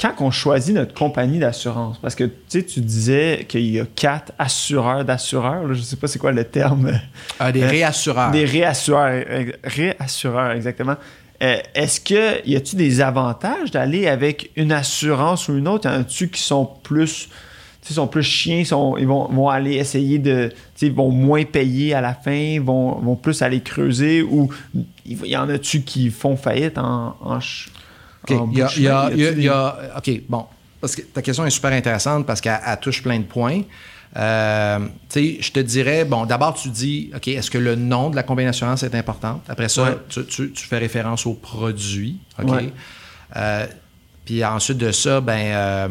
[0.00, 3.86] quand on choisit notre compagnie d'assurance, parce que tu sais, tu disais qu'il y a
[3.94, 6.92] quatre assureurs d'assureurs, je sais pas c'est quoi le terme.
[7.38, 8.30] Ah, des Euh, réassureurs.
[8.30, 9.24] Des réassureurs,
[9.64, 10.96] réassureurs, exactement.
[11.42, 15.86] Euh, Est-ce que y a-t-il des avantages d'aller avec une assurance ou une autre?
[15.88, 17.28] Y en a-tu qui sont plus,
[17.82, 22.00] sont plus chiens, sont, ils vont, vont aller essayer de, ils vont moins payer à
[22.00, 24.48] la fin, vont, vont plus aller creuser ou
[25.06, 27.38] il y en a-tu qui font faillite en, en,
[28.30, 30.46] il y a- il y a- il y OK, bon.
[30.80, 33.62] Parce que ta question est super intéressante parce qu'elle elle touche plein de points.
[34.16, 38.08] Euh, tu sais, je te dirais, bon, d'abord, tu dis, OK, est-ce que le nom
[38.10, 39.42] de la compagnie d'assurance est important?
[39.48, 39.96] Après ça, Ouais.
[40.08, 42.48] tu, tu- tu fais référence au produit, OK?
[42.50, 42.72] Ouais.
[43.36, 43.66] Euh,
[44.24, 45.88] puis ensuite de ça, ben, euh,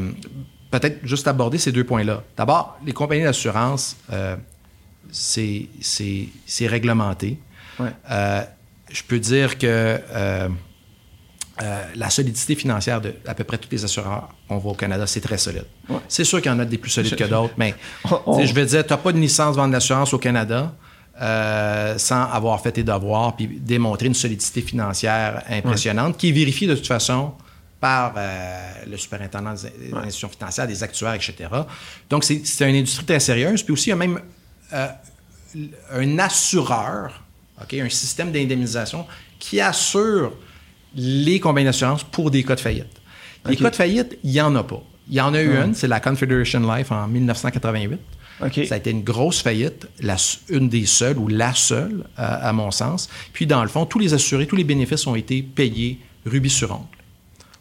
[0.71, 2.23] peut-être juste aborder ces deux points-là.
[2.37, 3.95] D'abord, les compagnies d'assurance,
[5.11, 7.37] c'est réglementé.
[7.79, 7.91] Ouais.
[8.91, 9.99] Je peux dire que
[11.61, 15.07] euh, la solidité financière de à peu près tous les assureurs qu'on voit au Canada,
[15.07, 15.65] c'est très solide.
[15.89, 15.97] Ouais.
[16.09, 17.73] C'est sûr qu'il y en a des plus solides que d'autres, mais
[18.25, 20.73] On- je veux dire, tu n'as pas de licence de vendre d'assurance au Canada
[21.21, 26.67] euh, sans avoir fait tes devoirs puis démontrer une solidité financière impressionnante qui est vérifiée
[26.67, 27.31] de toute façon
[27.79, 31.35] par euh, le superintendant des des institutions financières, des actuaires, etc.
[32.09, 33.63] Donc, c'est une industrie très sérieuse.
[33.63, 34.19] Puis aussi, il y a même
[35.91, 37.23] un assureur,
[37.61, 39.05] ok, un système d'indemnisation
[39.39, 40.33] qui assure
[40.95, 42.85] les compagnies d'assurance pour des cas de faillite.
[43.47, 44.81] Les cas de faillite, il n'y en a pas.
[45.09, 47.99] Il y en a eu une, c'est la Confederation Life en 1988.
[48.43, 48.61] OK.
[48.67, 50.15] Ça a été une grosse faillite, la-
[50.49, 53.07] une des seules ou la seule, à, à mon sens.
[53.31, 56.71] Puis, dans le fond, tous les assurés, tous les bénéfices ont été payés rubis sur
[56.71, 56.85] ongle.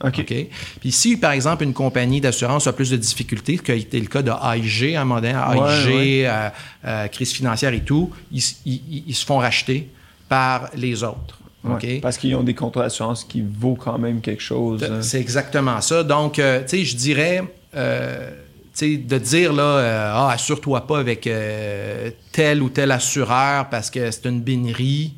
[0.03, 0.35] OK.
[0.81, 4.01] Puis si, par exemple, une compagnie d'assurance a plus de difficultés, ce qui a été
[4.01, 6.49] le cas de AIG à un moment donné, AIG, Ouais, euh,
[6.87, 9.89] euh, crise financière et tout, ils, s- ils- ils se font racheter
[10.29, 11.39] par les autres.
[11.65, 11.79] Ouais?
[12.01, 14.83] Parce qu'ils ont des contrats d'assurance qui vaut quand même quelque chose.
[14.85, 15.03] hein.
[15.03, 16.03] C'est exactement ça.
[16.05, 17.43] Donc, euh, tu sais, je dirais,
[17.75, 18.31] euh,
[18.77, 21.29] tu sais, de dire, là, euh, ah, assure-toi pas avec
[22.33, 25.15] tel ou tel assureur parce que c'est une bénerie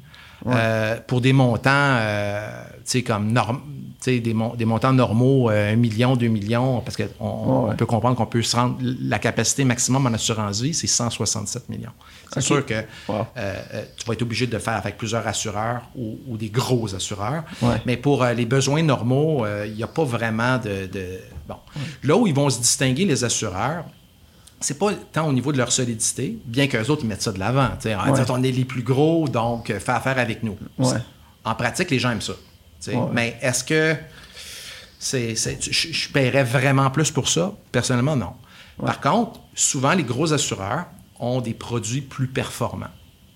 [0.47, 5.51] euh, pour des montants, tu sais, comme norm- tu sais, des, mon- des montants normaux,
[5.51, 7.74] euh, 1 million, 2 millions, parce qu'on Ouais.
[7.74, 11.90] peut comprendre qu'on peut se rendre, la capacité maximum en assurance vie, c'est 167 millions.
[12.32, 12.74] C'est sûr que
[13.09, 13.14] Wow.
[13.36, 16.51] euh, euh, tu vas être obligé de le faire avec plusieurs assureurs ou, ou des
[16.51, 17.42] gros assureurs.
[17.62, 17.80] Ouais.
[17.86, 21.18] Mais pour euh, les besoins normaux, il n'y a pas vraiment de, de-
[21.49, 21.57] Bon.
[22.03, 23.84] Là où ils vont se distinguer, les assureurs,
[24.61, 27.38] c'est pas tant au niveau de leur solidité, bien qu'eux autres, ils mettent ça de
[27.38, 27.68] l'avant.
[28.30, 30.57] on est les plus gros, donc fais affaire avec nous.
[31.44, 32.32] En pratique, les gens aiment ça.
[32.87, 32.97] Ouais.
[33.12, 33.97] Mais est-ce que
[34.99, 37.53] c'est, je, paierais vraiment plus pour ça?
[37.72, 38.33] Personnellement, non.
[38.85, 40.87] Par contre, souvent, les gros assureurs
[41.18, 42.91] ont des produits plus performants.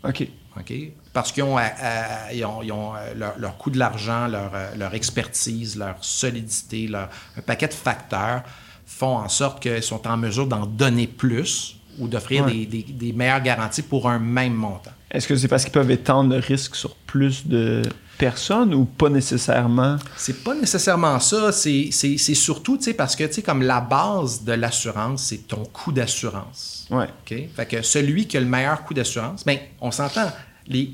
[0.04, 0.26] OK.
[0.58, 0.72] OK?
[1.12, 4.26] Parce qu'ils ont, à- à- ils ont, ils ont, euh, leur, leur coût de l'argent,
[4.26, 8.42] leur, euh, leur expertise, leur solidité, leur, un paquet de facteurs
[8.86, 12.52] font en sorte qu'ils sont en mesure d'en donner plus ou d'offrir Ouais.
[12.52, 14.90] des, des- des meilleures garanties pour un même montant.
[15.10, 17.82] Est-ce que c'est parce qu'ils peuvent étendre le risque sur plus de
[18.20, 19.96] personnes ou pas nécessairement?
[20.16, 21.90] C'est pas nécessairement ça, c'est
[22.34, 25.90] surtout tu sais, parce que tu sais, comme la base de l'assurance, c'est ton coût
[25.90, 26.86] d'assurance.
[26.90, 27.06] Ouais.
[27.06, 27.34] OK?
[27.56, 30.30] Fait que celui qui a le meilleur coût d'assurance, bien, on s'entend,
[30.68, 30.92] les,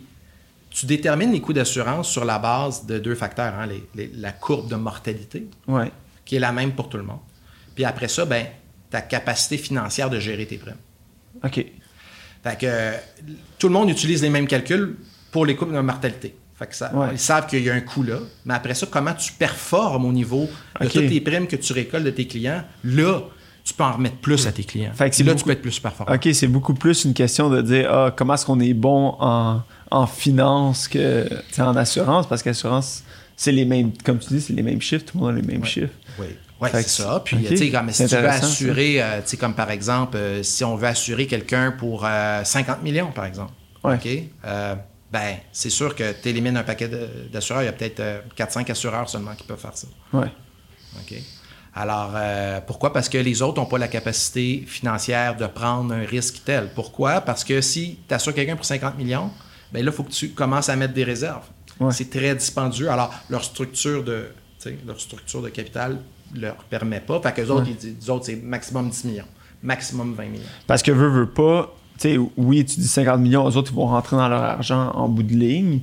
[0.70, 4.33] tu détermines les coûts d'assurance sur la base de deux facteurs, hein, les- les- la
[4.33, 5.91] courbe de mortalité, Ouais.
[6.24, 7.20] qui est la même pour tout le monde.
[7.74, 8.47] Puis après ça, ben,
[8.89, 10.77] ta capacité financière de gérer tes primes.
[11.45, 11.64] OK.
[12.45, 12.93] Fait que
[13.59, 14.97] tout le monde utilise les mêmes calculs
[15.33, 16.37] pour les courbes de mortalité.
[16.59, 17.09] Fait que ça, Ouais.
[17.13, 20.13] Ils savent qu'il y a un coût là, mais après ça, comment tu performes au
[20.13, 20.49] niveau
[20.81, 23.21] de toutes les primes que tu récoltes de tes clients, là,
[23.65, 24.93] tu peux en remettre plus à tes clients.
[24.95, 26.15] Fait que c'est là, beaucoup- tu peux être plus performant.
[26.15, 29.61] OK, c'est beaucoup plus une question de dire ah, comment est-ce qu'on est bon en,
[29.91, 31.29] en finance que
[31.59, 33.03] en assurance, parce qu'assurance,
[33.37, 35.47] c'est les mêmes, comme tu dis, c'est les mêmes chiffres, tout le monde a les
[35.47, 35.93] mêmes chiffres.
[36.19, 36.27] Oui,
[36.61, 37.21] ouais, c'est ça.
[37.23, 40.43] Puis, tu sais, comme si tu veux assurer, euh, tu sais, comme par exemple, euh,
[40.43, 43.53] si on veut assurer quelqu'un pour euh, 50 millions, par exemple,
[43.85, 43.97] Ouais.
[43.97, 44.09] OK?
[45.17, 46.91] Euh, ben, c'est sûr que tu élimines un paquet
[47.33, 47.62] d'assureurs.
[47.62, 49.87] Il y a peut-être euh, 4-5 assureurs seulement qui peuvent faire ça.
[50.12, 50.31] Ouais.
[51.01, 51.14] OK?
[51.75, 52.93] Alors, euh, pourquoi?
[52.93, 56.71] Parce que les autres n'ont pas la capacité financière de prendre un risque tel.
[56.75, 57.21] Pourquoi?
[57.21, 59.31] Parce que si tu assures quelqu'un pour 50 millions,
[59.73, 61.45] ben là, il faut que tu commences à mettre des réserves.
[61.79, 61.93] Ouais.
[61.93, 62.89] C'est très dispendieux.
[62.91, 64.29] Alors, leur structure de,
[64.87, 65.99] leur structure de capital
[66.35, 67.21] leur permet pas.
[67.21, 67.71] Fait que les autres, Ouais.
[67.73, 69.25] ils disent, les autres, c'est maximum 10 millions.
[69.62, 70.43] Maximum 20 millions.
[70.67, 73.87] Parce que veut, veut pas, sais, oui, tu dis 50 millions, eux autres, ils vont
[73.87, 75.81] rentrer dans leur argent en bout de ligne.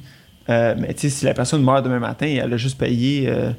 [0.49, 3.51] Euh, mais tu sais, si la personne meurt demain matin, elle a juste payé euh,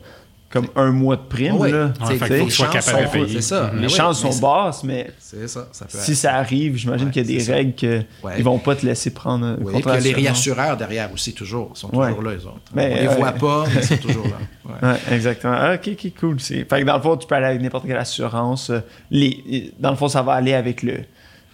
[0.50, 1.56] comme un mois de prime.
[1.56, 1.72] Oui.
[1.72, 3.40] là, fait faut qu'il soit les chances capable de sont- payer.
[3.40, 3.70] Ça.
[3.72, 3.80] Mhm.
[3.80, 5.66] les oui, chances sont basses, mais C'est ça.
[5.72, 8.34] Ça peut si ça arrive, j'imagine Ouais, qu'il y a des règles qu'ils Ouais.
[8.38, 10.76] ils vont pas te laisser prendre un Oui, puis contrat il y a les réassureurs
[10.76, 11.72] derrière aussi, toujours.
[11.74, 12.08] Ils sont Ouais.
[12.08, 12.60] toujours là, les autres.
[12.74, 14.38] Mais, on les euh, voit pas, mais ils sont toujours là.
[14.66, 14.88] Ouais.
[14.90, 15.54] Ouais, exactement.
[15.56, 16.38] Ah, ok, ok, cool.
[16.40, 16.64] C'est...
[16.68, 18.70] Fait que dans le fond, tu peux aller avec n'importe quelle assurance.
[19.10, 19.72] Les...
[19.80, 20.98] Dans le fond, ça va aller avec le,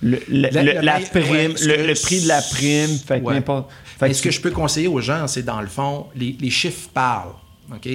[0.02, 2.98] le, le- La- le- la- la ouais, prime, le, prix de la prime.
[2.98, 3.34] Fait Ouais.
[3.34, 3.70] n'importe.
[3.98, 6.50] Fait Mais ce que je peux conseiller aux gens, c'est dans le fond, les, les
[6.50, 7.32] chiffres parlent.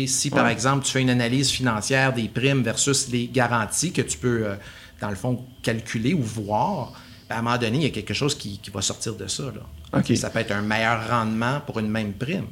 [0.07, 0.51] Si, par Ouais.
[0.53, 4.55] exemple, tu fais une analyse financière des primes versus les garanties que tu peux, euh,
[5.01, 6.93] dans le fond, calculer ou voir,
[7.27, 9.27] ben, à un moment donné, il y a quelque chose qui, qui va sortir de
[9.27, 9.43] ça.
[9.43, 10.01] Là.
[10.15, 12.45] Ça peut être un meilleur rendement pour une même prime.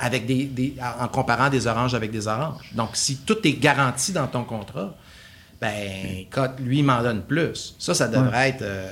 [0.00, 2.70] Avec des, des- en comparant des oranges avec des oranges.
[2.74, 4.96] Donc, si tout est garanti dans ton contrat,
[5.60, 7.74] ben, quand lui il m'en donne plus.
[7.78, 8.62] Ça, ça devrait être.
[8.62, 8.88] euh,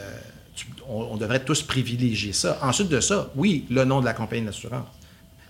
[0.54, 2.58] tu- on, on devrait tous privilégier ça.
[2.62, 4.86] Ensuite de ça, oui, le nom de la compagnie d'assurance.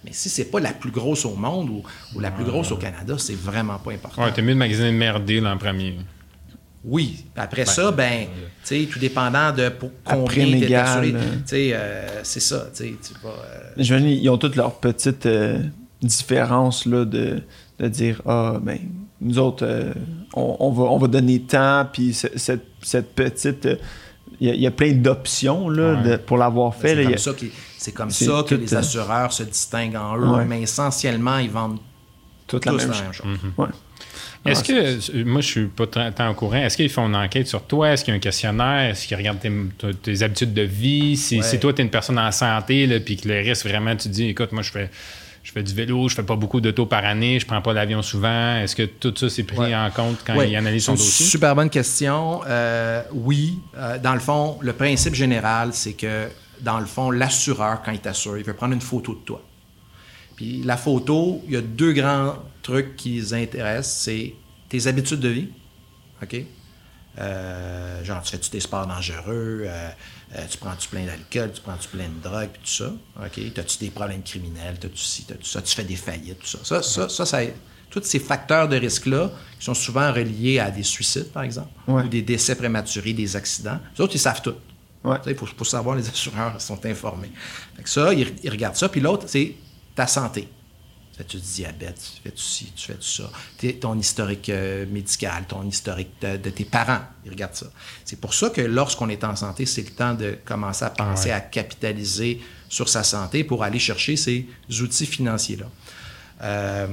[0.04, 1.82] Mais si c'est pas la plus grosse au monde ou,
[2.14, 4.22] ou la plus grosse au Canada, c'est vraiment pas important.
[4.24, 5.96] Ouais, t'es mieux de magasiner merdé en premier.
[6.84, 7.24] Oui.
[7.34, 8.26] Après ça, ben,
[8.64, 11.72] tu sais, tout dépendant de pour combien prime tu es égale, assuré.
[11.74, 12.20] euh.
[12.22, 12.68] C'est ça.
[12.72, 13.30] Tu sais, tu vas.
[13.30, 15.58] euh, J'imagine ils ont toutes leurs petites euh,
[16.00, 17.42] différences là, de,
[17.80, 18.78] de dire Ah, ben,
[19.20, 19.92] nous autres, euh,
[20.34, 23.66] on, on va, on va donner tant, puis ce- cette, cette petite.
[23.66, 23.76] euh,
[24.40, 26.10] Il y, a- il y a plein d'options là, Ouais.
[26.10, 26.94] de- pour l'avoir fait.
[26.94, 29.42] C'est comme, a- ça, qui- c'est comme c'est ça que tout, les euh, assureurs se
[29.42, 30.44] distinguent en eux, Ouais.
[30.44, 31.78] mais essentiellement, ils vendent
[32.46, 33.12] toute la même chose.
[33.12, 33.26] chose.
[33.56, 33.66] Ouais.
[34.46, 37.48] Est-ce Ah, que, moi je suis pas tant au courant, est-ce qu'ils font une enquête
[37.48, 37.90] sur toi?
[37.90, 38.90] Est-ce qu'il y a un questionnaire?
[38.90, 41.16] Est-ce qu'ils regardent tes, tes- tes habitudes de vie?
[41.16, 41.42] Si, Ouais.
[41.42, 44.08] si toi tu es une personne en santé, là, puis que le risque vraiment, tu
[44.08, 44.90] te dis, écoute, moi je fais,
[45.49, 48.03] je fais du vélo, je fais pas beaucoup d'auto par année, je prends pas l'avion
[48.03, 48.57] souvent.
[48.57, 49.74] Est-ce que tout ça c'est pris Ouais.
[49.74, 51.24] en compte quand Ouais, ils analysent son dossier?
[51.24, 52.42] Super bonne question.
[52.46, 56.28] Euh, oui, Euh, dans le fond, le principe général, c'est que
[56.61, 59.40] dans le fond, l'assureur, quand il t'assure, il veut prendre une photo de toi.
[60.36, 64.03] Puis la photo, il y a deux grands trucs qui les intéressent.
[64.03, 64.34] C'est
[64.68, 65.49] tes habitudes de vie.
[66.22, 66.44] OK?
[67.20, 69.64] Euh, genre, tu fais-tu des sports dangereux?
[70.36, 71.52] Euh, tu prends-tu plein d'alcool?
[71.54, 72.48] Tu prends-tu plein de drogue?
[72.52, 72.92] Puis tout ça.
[73.24, 73.52] OK?
[73.54, 74.76] T'as-tu des problèmes criminels?
[74.78, 75.62] T'as-tu ci, t'as-tu ça?
[75.62, 76.38] Tu fais des faillites?
[76.40, 76.58] Tout ça.
[76.64, 77.40] Ça, ça, ça, ça-
[77.90, 82.02] tous ces facteurs de risque-là, qui sont souvent reliés à des suicides, par exemple, Ouais.
[82.02, 84.54] ou des décès prématurés, des accidents, les autres, ils savent tout.
[85.02, 85.16] Ouais.
[85.26, 87.30] Il faut, faut savoir, les assureurs sont informés.
[87.76, 88.90] Fait que ça, ils, ils regardent ça.
[88.90, 89.54] Puis l'autre, c'est
[89.94, 90.46] ta santé.
[91.18, 92.00] Fais-tu du diabète?
[92.22, 92.72] Fais-tu ci?
[92.76, 93.30] Tu fais-tu ça?
[93.58, 97.00] T'es- ton historique euh, médical, ton historique de, de tes parents.
[97.24, 97.66] Ils regardent ça.
[98.04, 101.30] C'est pour ça que lorsqu'on est en santé, c'est le temps de commencer à penser
[101.30, 101.34] ouais.
[101.34, 104.46] à capitaliser sur sa santé pour aller chercher ces
[104.80, 105.66] outils financiers-là.
[106.42, 106.86] Euh,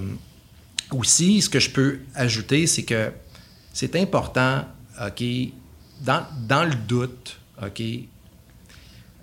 [0.91, 3.11] aussi, ce que je peux ajouter, c'est que
[3.73, 4.65] c'est important,
[5.05, 5.23] OK,
[6.01, 7.81] dans, dans le doute, OK,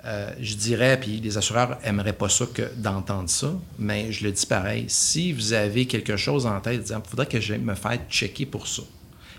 [0.05, 4.33] euh, je dirais, puis les assureurs aimeraient pas ça que d'entendre ça, mais je le
[4.33, 7.75] dis pareil, si vous avez quelque chose en tête, disant, il faudrait que je me
[7.75, 8.83] fasse checker pour ça,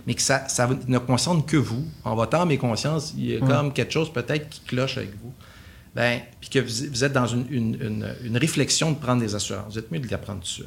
[0.07, 3.35] mais que ça, ça ne concerne que vous, en votre âme et conscience, il y
[3.35, 5.33] a comme quelque chose peut-être qui cloche avec vous,
[5.95, 9.35] ben, puis que vous, vous êtes dans une, une- une- une réflexion de prendre des
[9.35, 10.65] assurances, vous êtes mieux de les prendre tout de suite.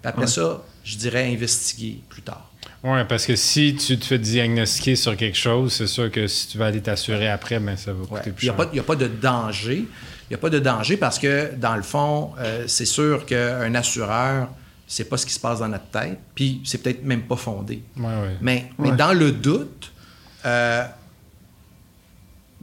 [0.00, 2.50] Puis après ça, je dirais investiguer plus tard.
[2.86, 6.48] Oui, parce que si tu te fais diagnostiquer sur quelque chose, c'est sûr que si
[6.48, 8.56] tu vas aller t'assurer après, ben, ça va coûter plus Il n'y a, cher.
[8.56, 9.76] pas- il y a pas de danger.
[9.78, 13.74] Il n'y a pas de danger parce que, dans le fond, euh, c'est sûr qu'un
[13.74, 14.48] assureur,
[14.86, 17.82] c'est pas ce qui se passe dans notre tête, puis c'est peut-être même pas fondé.
[17.96, 18.36] Ouais, ouais.
[18.42, 19.90] Mais, mais dans le doute,
[20.44, 20.84] euh,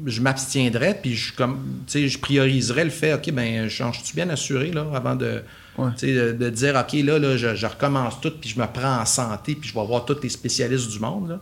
[0.05, 4.15] je m'abstiendrais, puis je, comme, tu sais, je prioriserais le fait, OK, ben je suis
[4.15, 5.43] bien assuré là, avant de,
[5.77, 5.91] Ouais.
[6.01, 9.05] de, de dire, OK, là, là je, je recommence tout, puis je me prends en
[9.05, 11.39] santé, puis je vais voir tous les spécialistes du monde.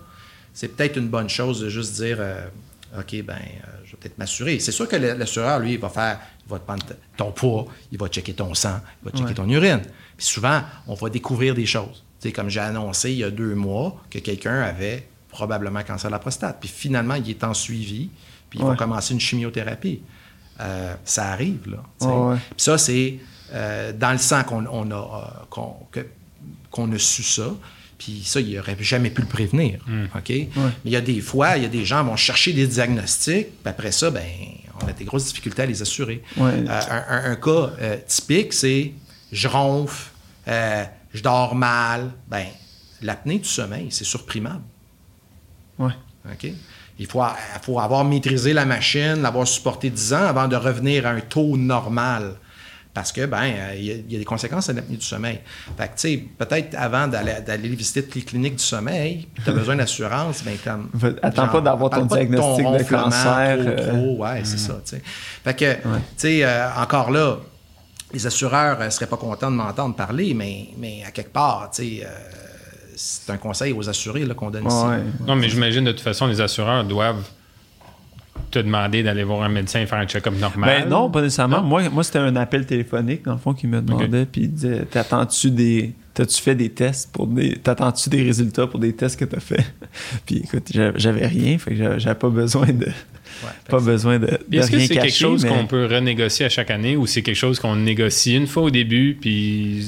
[0.54, 2.46] C'est peut-être une bonne chose de juste dire, euh,
[3.00, 4.60] OK, ben euh, je vais peut-être m'assurer.
[4.60, 6.84] C'est sûr que l'assureur, lui, il va faire, il va te prendre
[7.18, 9.34] ton poids, il va checker ton sang, il va checker Ouais.
[9.36, 9.82] ton urine.
[10.18, 12.04] Puis souvent, on va découvrir des choses.
[12.20, 16.10] Tu sais, comme j'ai annoncé il y a deux mois que quelqu'un avait probablement cancer
[16.10, 16.58] de la prostate.
[16.60, 18.10] Puis finalement, il est en suivi,
[18.50, 20.02] puis il va commencer une chimiothérapie.
[20.60, 21.84] Euh, ça arrive, là.
[22.00, 23.18] Puis ça, c'est
[23.54, 26.06] euh, dans le sang qu'on on a, euh, qu'on que-
[26.72, 27.50] qu'on a su ça.
[27.98, 29.80] Puis ça, il n'aurait jamais pu le prévenir.
[30.16, 30.30] OK?
[30.30, 30.50] Mais
[30.86, 33.48] il y a des fois, il y a des gens qui vont chercher des diagnostics,
[33.62, 34.24] puis après ça, ben,
[34.82, 36.24] on a des grosses difficultés à les assurer.
[36.38, 36.52] Ouais.
[36.68, 38.94] Euh, un, un- un cas euh, typique, c'est
[39.32, 40.12] je ronfle,
[40.48, 42.12] euh, je dors mal.
[42.30, 42.46] Ben,
[43.02, 44.64] l'apnée du sommeil, c'est surprimable.
[46.32, 46.52] OK?
[47.00, 51.06] Il faut, il faut avoir maîtrisé la machine, l'avoir supporté 10 ans avant de revenir
[51.06, 52.36] à un taux normal.
[53.00, 55.06] Parce que, ben, euh, il y, a- il y a des conséquences à l'apnée du
[55.06, 55.40] sommeil.
[55.78, 59.50] Fait que, tu sais, peut-être avant d'aller d'aller visiter toutes les cliniques du sommeil, tu
[59.50, 60.90] as besoin d'assurance, ben, comme.
[61.22, 63.88] Attends pas d'avoir ton de diagnostic de cancer, Trop, euh.
[63.90, 65.02] trop, ouais, c'est ça, tu sais.
[65.06, 65.80] Fait que, tu
[66.18, 67.38] sais, euh, encore là,
[68.12, 71.84] les assureurs ne seraient pas contents de m'entendre parler, mais, mais à quelque part, tu
[71.84, 72.10] sais, euh,
[72.98, 74.76] c'est un conseil aux assurés là, qu'on donne ici.
[74.86, 75.04] Ouais.
[75.26, 77.24] Non, mais j'imagine de toute façon, les assureurs doivent
[78.50, 80.84] te demander d'aller voir un médecin et faire un check-up normal.
[80.84, 81.62] Ben non, pas nécessairement.
[81.62, 81.68] Non?
[81.68, 84.86] Moi, moi c'était un appel téléphonique, dans le fond, qui me demandait, puis il disait
[84.90, 85.94] T'attends-tu des.
[86.14, 87.56] T'as-tu fait des tests pour des.
[87.58, 89.64] T'attends-tu des résultats pour des tests que t'as fait?
[90.26, 92.86] puis écoute, j'a- j'avais rien, fait que j'a- j'avais pas besoin de.
[92.86, 94.28] Ouais, Pas besoin de.
[94.52, 97.36] Est-ce que c'est quelque chose mais- qu'on peut renégocier à chaque année ou c'est quelque
[97.38, 99.86] chose qu'on négocie une fois au début, puis.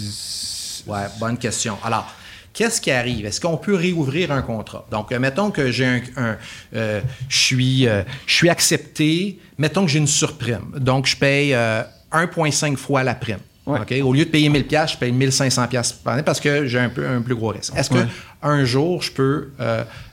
[0.88, 1.78] Ouais, bonne question.
[1.84, 2.08] Alors,
[2.54, 3.26] qu'est-ce qui arrive?
[3.26, 4.86] Est-ce qu'on peut réouvrir un contrat?
[4.92, 6.02] Donc, euh, mettons que j'ai un.
[6.18, 6.38] un,
[6.76, 9.40] euh, je suis, euh, je suis accepté.
[9.58, 10.72] Mettons que j'ai une surprime.
[10.78, 13.40] Donc, je paye euh, 1,5 fois la prime.
[13.66, 13.80] Ouais.
[13.80, 13.94] OK?
[14.04, 16.80] Au lieu de payer 1000 pièces, je paye 1500 pièces par année parce que j'ai
[16.80, 17.74] un peu un plus gros risque.
[17.76, 18.02] Est-ce Ouais.
[18.04, 18.08] que
[18.48, 19.52] un jour je peux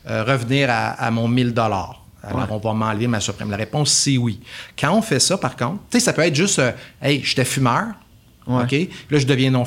[0.06, 2.04] revenir à, à mon 1000 dollars?
[2.22, 2.44] Alors Ouais.
[2.50, 3.50] on va m'enlever ma surprime.
[3.50, 4.40] La réponse c'est oui.
[4.78, 7.44] Quand on fait ça par contre, tu sais ça peut être juste euh, hey, j'étais
[7.44, 7.86] fumeur.
[8.46, 8.64] Ouais.
[8.64, 8.72] OK?
[9.10, 9.64] Là je deviens non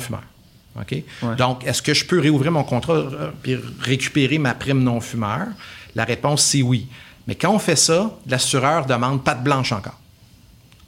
[0.76, 1.04] Ouais.
[1.36, 5.46] Donc est-ce que je peux réouvrir mon contrat euh, puis récupérer ma prime non fumeur
[5.94, 6.88] La réponse c'est oui.
[7.26, 9.98] Mais quand on fait ça, l'assureur demande patte blanche encore.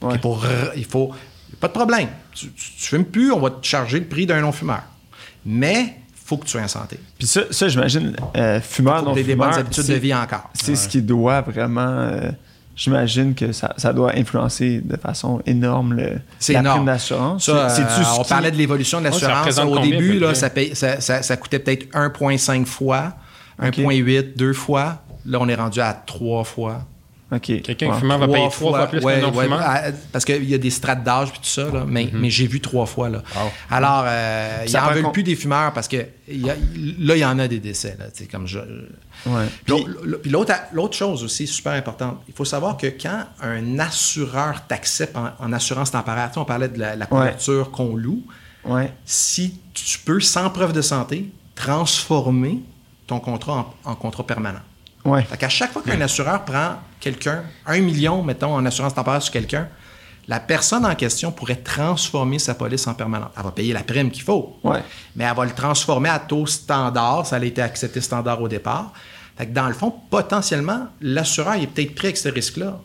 [0.01, 0.17] Ouais.
[0.17, 1.11] Pour, il faut.
[1.59, 2.09] Pas de problème.
[2.33, 4.81] Tu, tu, tu fumes plus, on va te charger le prix d'un non-fumeur.
[5.45, 6.99] Mais il faut que tu sois en santé.
[7.17, 9.93] Puis ça, ça j'imagine, euh, fumeur, Faut non que tu aies des bonnes habitudes de
[9.93, 10.49] vie encore.
[10.53, 11.81] C'est ce qui doit vraiment.
[11.87, 12.31] euh,
[12.75, 16.79] J'imagine que ça, ça doit influencer de façon énorme le, C'est la énorme.
[16.79, 17.45] prime d'assurance.
[17.45, 19.57] Ça, C'est- euh, on qui- parlait de l'évolution de ça l'assurance.
[19.59, 23.13] Au combien, début, là, ça, paye- ça, ça- ça coûtait peut-être 1,5 fois,
[23.59, 24.97] 1,8, deux fois.
[25.25, 26.83] Là, on est rendu à trois fois.
[27.31, 27.41] OK.
[27.63, 27.93] Quelqu'un Ouais.
[27.95, 29.47] qui fumeur va payer trois fois plus ouais, qu'un ouais,
[30.11, 32.61] parce qu'il y a des strates d'âge puis tout ça, là, mais, mais j'ai vu
[32.61, 33.09] trois fois.
[33.09, 33.23] Là.
[33.35, 33.51] Wow.
[33.71, 36.55] Alors, euh, ils Ça n'en veulent con- plus des fumeurs parce que il y a-
[36.99, 37.97] là, il y en a des décès.
[37.97, 38.59] Là, comme je,
[39.25, 39.45] Ouais.
[39.65, 43.23] Puis Puis- l'au- Puis l'autre l'autre chose aussi super importante, il faut savoir que quand
[43.41, 47.71] un assureur t'accepte en, en assurance temporaire, tu sais, on parlait de la, la couverture
[47.71, 48.21] qu'on loue,
[48.65, 48.91] Ouais.
[49.03, 52.61] si tu peux, sans preuve de santé, transformer
[53.07, 54.59] ton contrat en, en contrat permanent.
[55.03, 55.23] Ouais.
[55.23, 56.75] Fait qu'à chaque fois qu'un assureur prend
[57.05, 59.67] quelqu'un, un million, mettons, en assurance temporaire sur quelqu'un,
[60.27, 63.31] la personne en question pourrait transformer sa police en permanente.
[63.37, 64.81] Elle va payer la prime qu'il faut, Ouais.
[65.15, 67.27] mais elle va le transformer à taux standard.
[67.27, 68.91] Ça a été accepté standard au départ.
[69.37, 72.79] Fait que dans le fond, potentiellement, l'assureur est peut-être prêt avec ce risque-là.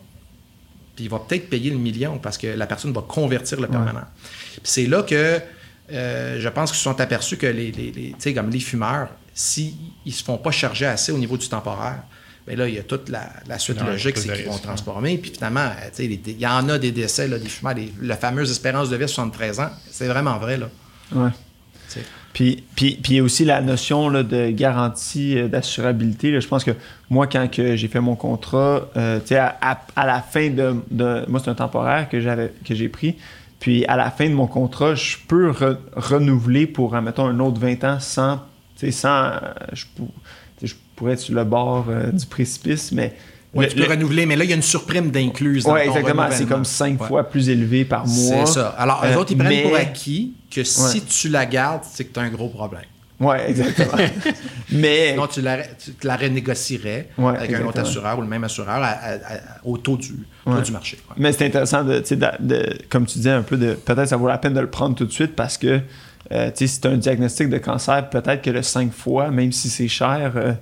[0.95, 4.05] Puis il va peut-être payer le million parce que la personne va convertir le permanent.
[4.63, 5.39] C'est là que
[5.91, 9.73] euh, je pense qu'ils se sont aperçus que les, les, comme les fumeurs, s'ils
[10.05, 12.03] ne se font pas charger assez au niveau du temporaire,
[12.55, 15.17] bien là, il y a toute la, la suite logique, c'est qu'ils vont transformer.
[15.17, 17.73] Puis finalement, euh, tu sais, les- il y en a des décès, là, des fumeurs,
[17.75, 19.69] les- la fameuse espérance de vie à 73 ans.
[19.89, 20.67] C'est vraiment vrai, là.
[21.13, 21.29] Ouais.
[22.33, 26.39] Puis, puis, puis il y a aussi la notion là, de garantie euh, d'assurabilité.
[26.39, 26.71] Je pense que
[27.09, 30.49] moi, quand que j'ai fait mon contrat, euh, tu sais, à, à- à la fin
[30.49, 33.15] de, de- Moi, c'est un temporaire que j'avais que j'ai pris.
[33.59, 37.59] Puis à la fin de mon contrat, je peux re- renouveler pour, mettons, un autre
[37.59, 38.37] 20 ans sans.
[38.77, 39.33] Tu sais, sans.
[39.73, 40.07] Je, pour-
[40.57, 43.13] tu sais, je pourrais être sur le bord euh, du précipice, mais.
[43.53, 45.63] Oui, le- tu peux le- renouveler, mais là, il y a une surprime d'incluse.
[45.65, 46.27] ton exactement.
[46.31, 47.07] C'est comme cinq Ouais.
[47.07, 48.45] fois plus élevé par mois.
[48.45, 48.69] C'est ça.
[48.77, 51.03] Alors, eux Euh, autres, ils prennent mais- pour acquis que si Ouais.
[51.09, 52.83] tu la gardes, c'est que tu as un gros problème.
[53.19, 53.91] Ouais, exactement.
[54.71, 55.11] mais.
[55.11, 58.43] Sinon, tu la, tu te la renégocierais Ouais, avec un autre assureur ou le même
[58.43, 60.13] assureur à- à- à- au taux du,
[60.45, 60.97] taux du marché.
[61.09, 61.15] Ouais.
[61.17, 64.27] Mais c'est intéressant de, de, de- comme tu disais un peu de peut-être ça vaut
[64.27, 65.81] la peine de le prendre tout de suite parce que
[66.31, 69.29] euh, tu sais, si tu as un diagnostic de cancer, peut-être que le 5 fois,
[69.31, 70.53] même si c'est cher, euh,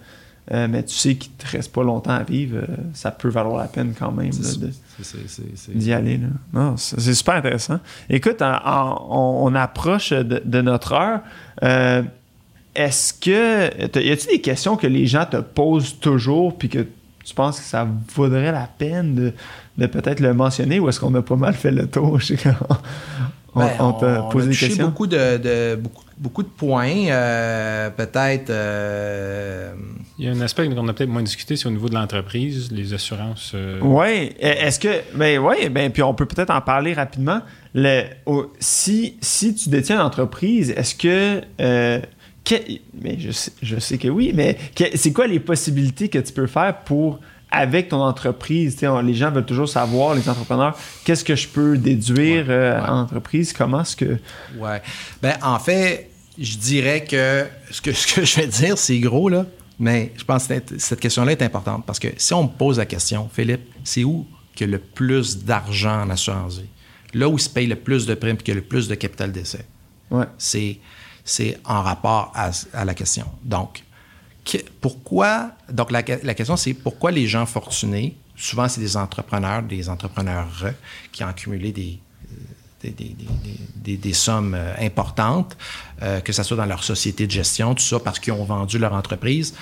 [0.51, 3.57] euh, mais tu sais qu'il te reste pas longtemps à vivre, euh, ça peut valoir
[3.57, 4.31] la peine quand même
[5.75, 6.19] d'y aller.
[6.77, 7.79] C'est super intéressant.
[8.09, 11.19] Écoute, en- en- on, on approche de, de notre heure.
[11.63, 12.01] Euh,
[12.75, 13.69] Est-ce que.
[13.99, 16.85] Y a-t-il des questions que les gens te posent toujours puis que
[17.25, 19.33] tu penses que ça vaudrait la peine de,
[19.77, 22.19] de peut-être le mentionner ou est-ce qu'on a pas mal fait le tour?
[23.53, 27.07] Qu'on- on, Ben, on posé a des touché beaucoup de, de- beaucoup, beaucoup de points.
[27.09, 28.49] euh, peut-être.
[28.49, 29.71] euh,
[30.17, 32.71] Il y a un aspect qu'on a peut-être moins discuté, c'est au niveau de l'entreprise,
[32.71, 33.53] les assurances.
[33.55, 34.33] euh, Oui.
[34.39, 35.01] Est-ce que.
[35.15, 37.41] Ben oui, ben, puis on peut peut-être en parler rapidement.
[37.73, 41.41] Le, au- si, si tu détiens une entreprise, est-ce que.
[41.61, 41.99] euh,
[42.45, 42.55] que-
[43.01, 46.33] mais je sais, je sais que oui, mais que- c'est quoi les possibilités que tu
[46.33, 47.19] peux faire pour.
[47.51, 51.77] Avec ton entreprise, on- les gens veulent toujours savoir, les entrepreneurs, qu'est-ce que je peux
[51.77, 54.19] déduire euh, en entreprise, comment est-ce que.
[54.57, 54.81] Ouais.
[55.21, 59.29] Ben, en fait, je dirais que ce que, ce que je vais dire, c'est gros,
[59.29, 59.45] là.
[59.79, 62.85] Mais je pense que cette- question-là est importante parce que si on me pose la
[62.85, 64.27] question, Philippe, c'est où
[64.61, 66.67] a le plus d'argent en assurance vie?
[67.13, 68.95] Là où se paye le plus de primes et qu'il y a le plus de
[68.95, 69.65] capital d'essai.
[70.11, 70.25] Ouais.
[70.37, 70.77] C'est,
[71.23, 73.25] c'est en rapport à, à la question.
[73.43, 73.79] Donc, que-
[74.81, 75.51] pourquoi.
[75.71, 80.47] Donc, la, la question, c'est pourquoi les gens fortunés, souvent, c'est des entrepreneurs, des entrepreneurs
[81.11, 81.99] qui ont accumulé des,
[82.81, 83.15] des, des-
[83.83, 85.57] des- des- sommes euh, importantes,
[86.01, 88.77] euh, que ce soit dans leur société de gestion, tout ça, parce qu'ils ont vendu
[88.79, 89.53] leur entreprise.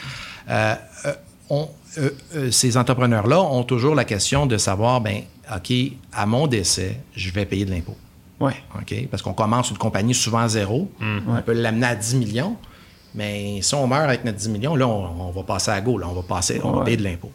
[0.49, 0.75] Euh,
[1.49, 1.69] on-
[2.51, 5.23] ces entrepreneurs-là ont toujours la question de savoir, ben,
[5.55, 5.73] OK,
[6.13, 7.97] à mon décès, je vais payer de l'impôt.
[8.39, 8.53] Ouais.
[8.79, 9.07] OK?
[9.09, 10.91] Parce qu'on commence une compagnie souvent à zéro.
[11.01, 12.55] On peut l'amener à 10 millions.
[13.15, 15.97] Mais si on meurt avec notre 10 millions, là, on, on va passer à go.
[15.97, 16.85] Là, on va passer, on va Ouais.
[16.85, 17.31] payer de l'impôt.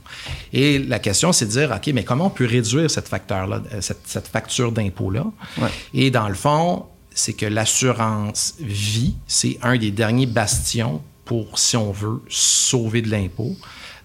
[0.53, 3.81] Et la question, c'est de dire, OK, mais comment on peut réduire cette facteur-là, euh,
[3.81, 5.25] cette, cette facture d'impôt-là?
[5.61, 5.69] Ouais.
[5.95, 11.77] Et dans le fond, c'est que l'assurance vie, c'est un des derniers bastions pour, si
[11.77, 13.57] on veut, sauver de l'impôt,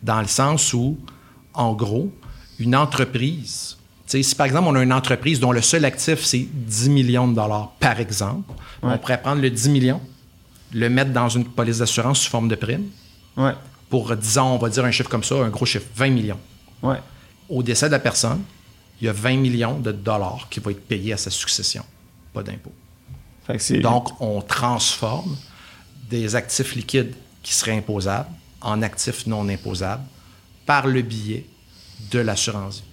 [0.03, 0.97] dans le sens où,
[1.53, 2.09] en gros,
[2.59, 6.89] une entreprise, si par exemple on a une entreprise dont le seul actif c'est 10
[6.89, 8.51] millions de dollars par exemple,
[8.82, 10.01] on pourrait prendre le 10 millions,
[10.74, 12.86] le mettre dans une police d'assurance sous forme de prime
[13.38, 13.53] Ouais.
[13.89, 16.39] pour, disons, on va dire un chiffre comme ça, un gros chiffre, 20 millions.
[16.82, 16.97] Ouais.
[17.49, 18.41] Au décès de la personne,
[18.99, 21.84] il y a 20 millions de dollars qui vont être payés à sa succession,
[22.34, 22.72] pas d'impôt.
[23.82, 25.38] Donc, on transforme
[26.09, 27.13] des actifs liquides
[27.43, 28.30] qui seraient imposables
[28.61, 30.03] en actifs non imposables
[30.65, 31.45] par le biais
[32.11, 32.84] de l'assurance vie.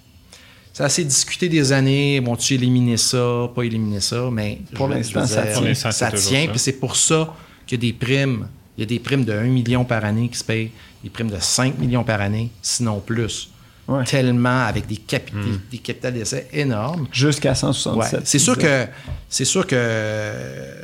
[0.73, 5.25] Ça a assez discuté des années, vont-tu éliminer ça, pas éliminer ça, mais Pour l'instant,
[5.25, 5.73] ça tient.
[5.73, 7.33] Ça tient, puis c'est pour ça
[7.65, 8.47] qu'il y a des primes.
[8.77, 10.71] Il y a des primes de 1 million par année qui se payent,
[11.03, 13.49] des primes de 5 millions par année, sinon plus.
[13.87, 14.03] Ouais.
[14.03, 15.43] Tellement avec des, capi- Hmm.
[15.43, 17.07] des, des capitales d'essai énormes.
[17.11, 17.55] Jusqu'à Ouais.
[17.55, 18.21] 167.
[18.25, 18.85] C'est sûr tu disais.
[18.87, 18.91] que
[19.29, 20.81] c'est sûr que euh,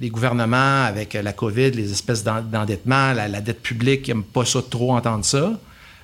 [0.00, 4.44] les gouvernements avec la COVID, les espèces d'en- d'endettement, la, la dette publique n'aiment pas
[4.44, 5.52] ça trop entendre ça.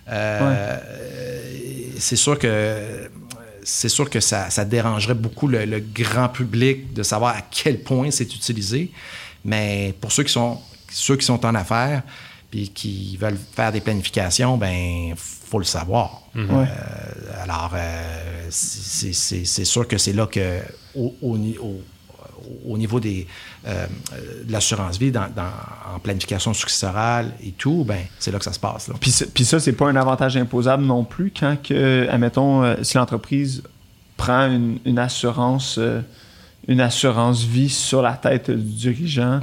[0.09, 0.79] Euh,
[1.99, 3.09] C'est sûr que
[3.63, 7.81] c'est sûr que ça, ça dérangerait beaucoup le, le grand public de savoir à quel
[7.81, 8.91] point c'est utilisé.
[9.45, 10.59] Mais pour ceux qui sont
[10.91, 12.03] ceux qui sont en affaires
[12.51, 16.23] puis qui veulent faire des planifications, ben faut le savoir.
[16.35, 16.43] Ouais.
[16.51, 20.59] Euh, alors, euh, c'est sûr que c'est là que,
[20.97, 21.81] au, au ni- au-
[22.69, 23.27] au niveau des,
[23.67, 23.87] euh,
[24.45, 25.27] de l'assurance vie, dans,
[25.95, 28.89] en planification successorale et tout, ben, c'est là que ça se passe.
[28.89, 28.95] Là.
[29.01, 33.63] Puis, puis ça, c'est pas un avantage imposable non plus quand, que, admettons, si l'entreprise
[34.17, 35.79] prend une, assurance
[36.69, 39.41] une assurance vie sur la tête du dirigeant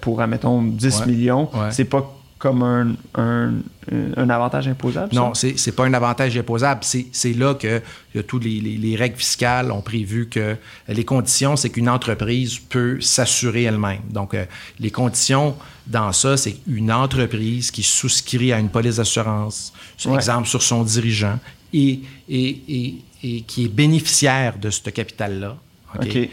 [0.00, 1.48] pour, admettons, 10 millions.
[1.70, 2.08] C'est pas
[2.42, 5.14] comme un, un, avantage imposable?
[5.14, 6.80] Non, c'est n'est pas un avantage imposable.
[6.82, 7.80] C'est là que
[8.22, 10.56] toutes les, les, règles fiscales ont prévu que
[10.88, 14.00] les conditions, c'est qu'une entreprise peut s'assurer elle-même.
[14.10, 14.44] Donc, euh,
[14.80, 15.54] les conditions
[15.86, 20.82] dans ça, c'est une entreprise qui souscrit à une police d'assurance, par exemple sur son
[20.82, 21.38] dirigeant,
[21.72, 25.56] et, et, et, qui est bénéficiaire de ce capital-là.
[26.00, 26.28] OK?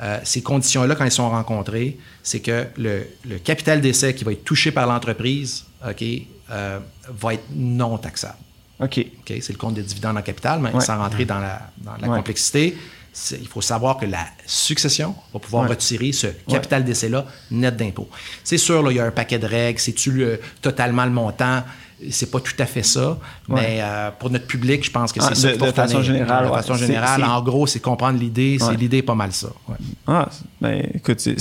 [0.00, 3.04] Euh, ces conditions-là, quand elles sont rencontrées, c'est que le,
[3.42, 6.04] capital d'essai qui va être touché par l'entreprise ok,
[6.50, 6.78] euh,
[7.08, 8.38] va être non taxable.
[8.80, 9.04] OK.
[9.26, 12.76] c'est le compte des dividendes en capital, mais sans rentrer dans la, complexité,
[13.32, 18.08] il faut savoir que la succession va pouvoir retirer ce capital d'essai-là net d'impôt.
[18.44, 19.80] C'est sûr, là, il y a un paquet de règles.
[19.80, 20.24] C'est-tu
[20.62, 21.64] totalement le montant?
[22.10, 23.18] C'est pas tout à fait ça,
[23.48, 25.52] mais euh, pour notre public, je pense que c'est ah, ça.
[25.52, 26.46] De, de façon générale.
[26.46, 28.58] De façon générale, en gros, c'est comprendre l'idée.
[28.60, 29.48] C'est l'idée pas mal ça.
[30.06, 30.28] Ah,
[30.60, 31.36] ben écoute, c'est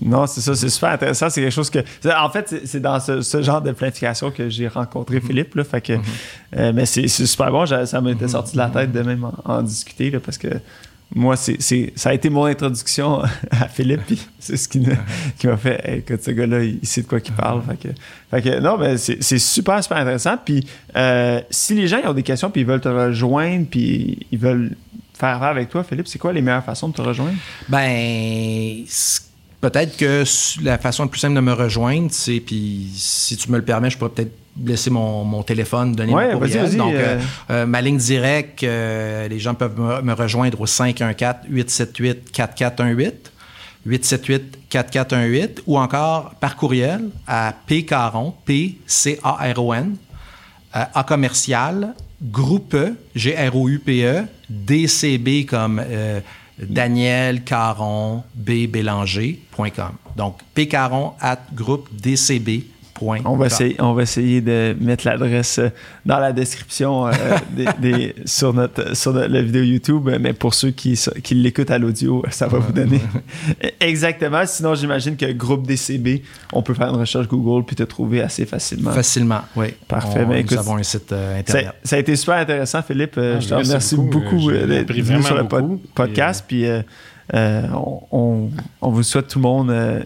[0.00, 1.30] non, c'est ça, c'est super intéressant.
[1.30, 1.80] C'est quelque chose que,
[2.16, 5.26] en fait, c'est dans ce, genre de planification que j'ai rencontré mm-hmm.
[5.26, 6.00] Philippe là, fait que, mm-hmm.
[6.56, 7.66] euh, mais c'est super bon.
[7.66, 10.48] Ça m'était sorti de la tête de même en, discuter là, parce que
[11.14, 14.00] moi, c'est, ça a été mon introduction à Philippe,
[14.38, 17.62] c'est ce qui, m'a fait, écoute, ce gars-là, il sait de quoi il parle.
[18.30, 20.36] Fait que, non, mais c'est, super, super intéressant.
[20.42, 24.38] Puis, euh, si les gens ont des questions, puis ils veulent te rejoindre, puis ils
[24.38, 24.74] veulent
[25.12, 27.36] faire affaire avec toi, Philippe, c'est quoi les meilleures façons de te rejoindre?
[27.68, 28.84] Ben,
[29.60, 30.24] peut-être que
[30.62, 33.90] la façon la plus simple de me rejoindre, c'est, puis si tu me le permets,
[33.90, 36.76] je pourrais peut-être laisser mon, téléphone, donner mon courriel.
[36.76, 37.20] Donc, euh, euh.
[37.50, 43.12] Euh, ma ligne directe, les gens peuvent me, rejoindre au 514-878-4418,
[43.86, 49.96] 878-4418, ou encore par courriel à pcaron, P-C-A-R-O-N,
[50.72, 52.76] à commercial, groupe
[53.14, 55.82] G-R-O-U-P-E, DCB comme
[56.58, 59.92] Daniel Caron, B Bélanger.com.
[60.16, 62.64] Donc, pcaron at groupe DCB
[63.24, 65.68] on va, essayer, on va essayer de mettre l'adresse euh,
[66.06, 67.12] dans la description euh,
[67.80, 72.22] des, sur, notre, sur la vidéo YouTube, mais pour ceux qui, qui l'écoutent à l'audio,
[72.30, 73.00] ça va vous donner
[73.80, 74.44] exactement.
[74.46, 76.22] Sinon, j'imagine que groupe DCB,
[76.52, 78.92] on peut faire une recherche Google puis te trouver assez facilement.
[78.92, 79.68] Facilement, oui.
[79.88, 80.24] Parfait.
[80.26, 81.72] mais écoute, nous avons un site euh, internet.
[81.84, 83.14] Ça, a été super intéressant, Philippe.
[83.16, 85.46] Ah, je te remercie beaucoup, d'être venu sur le
[85.94, 86.44] podcast.
[86.46, 86.66] Puis,
[87.32, 88.50] on,
[88.80, 90.04] on, vous souhaite tout le monde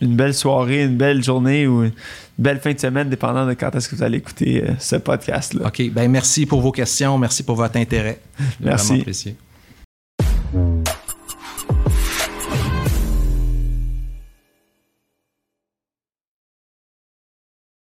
[0.00, 1.92] une belle soirée, une belle journée ou une
[2.38, 5.66] belle fin de semaine, dépendant de quand est-ce que vous allez écouter euh, ce podcast-là.
[5.66, 5.90] OK.
[5.90, 7.18] Ben merci pour vos questions.
[7.18, 8.20] Merci pour votre intérêt.
[8.60, 9.04] Merci.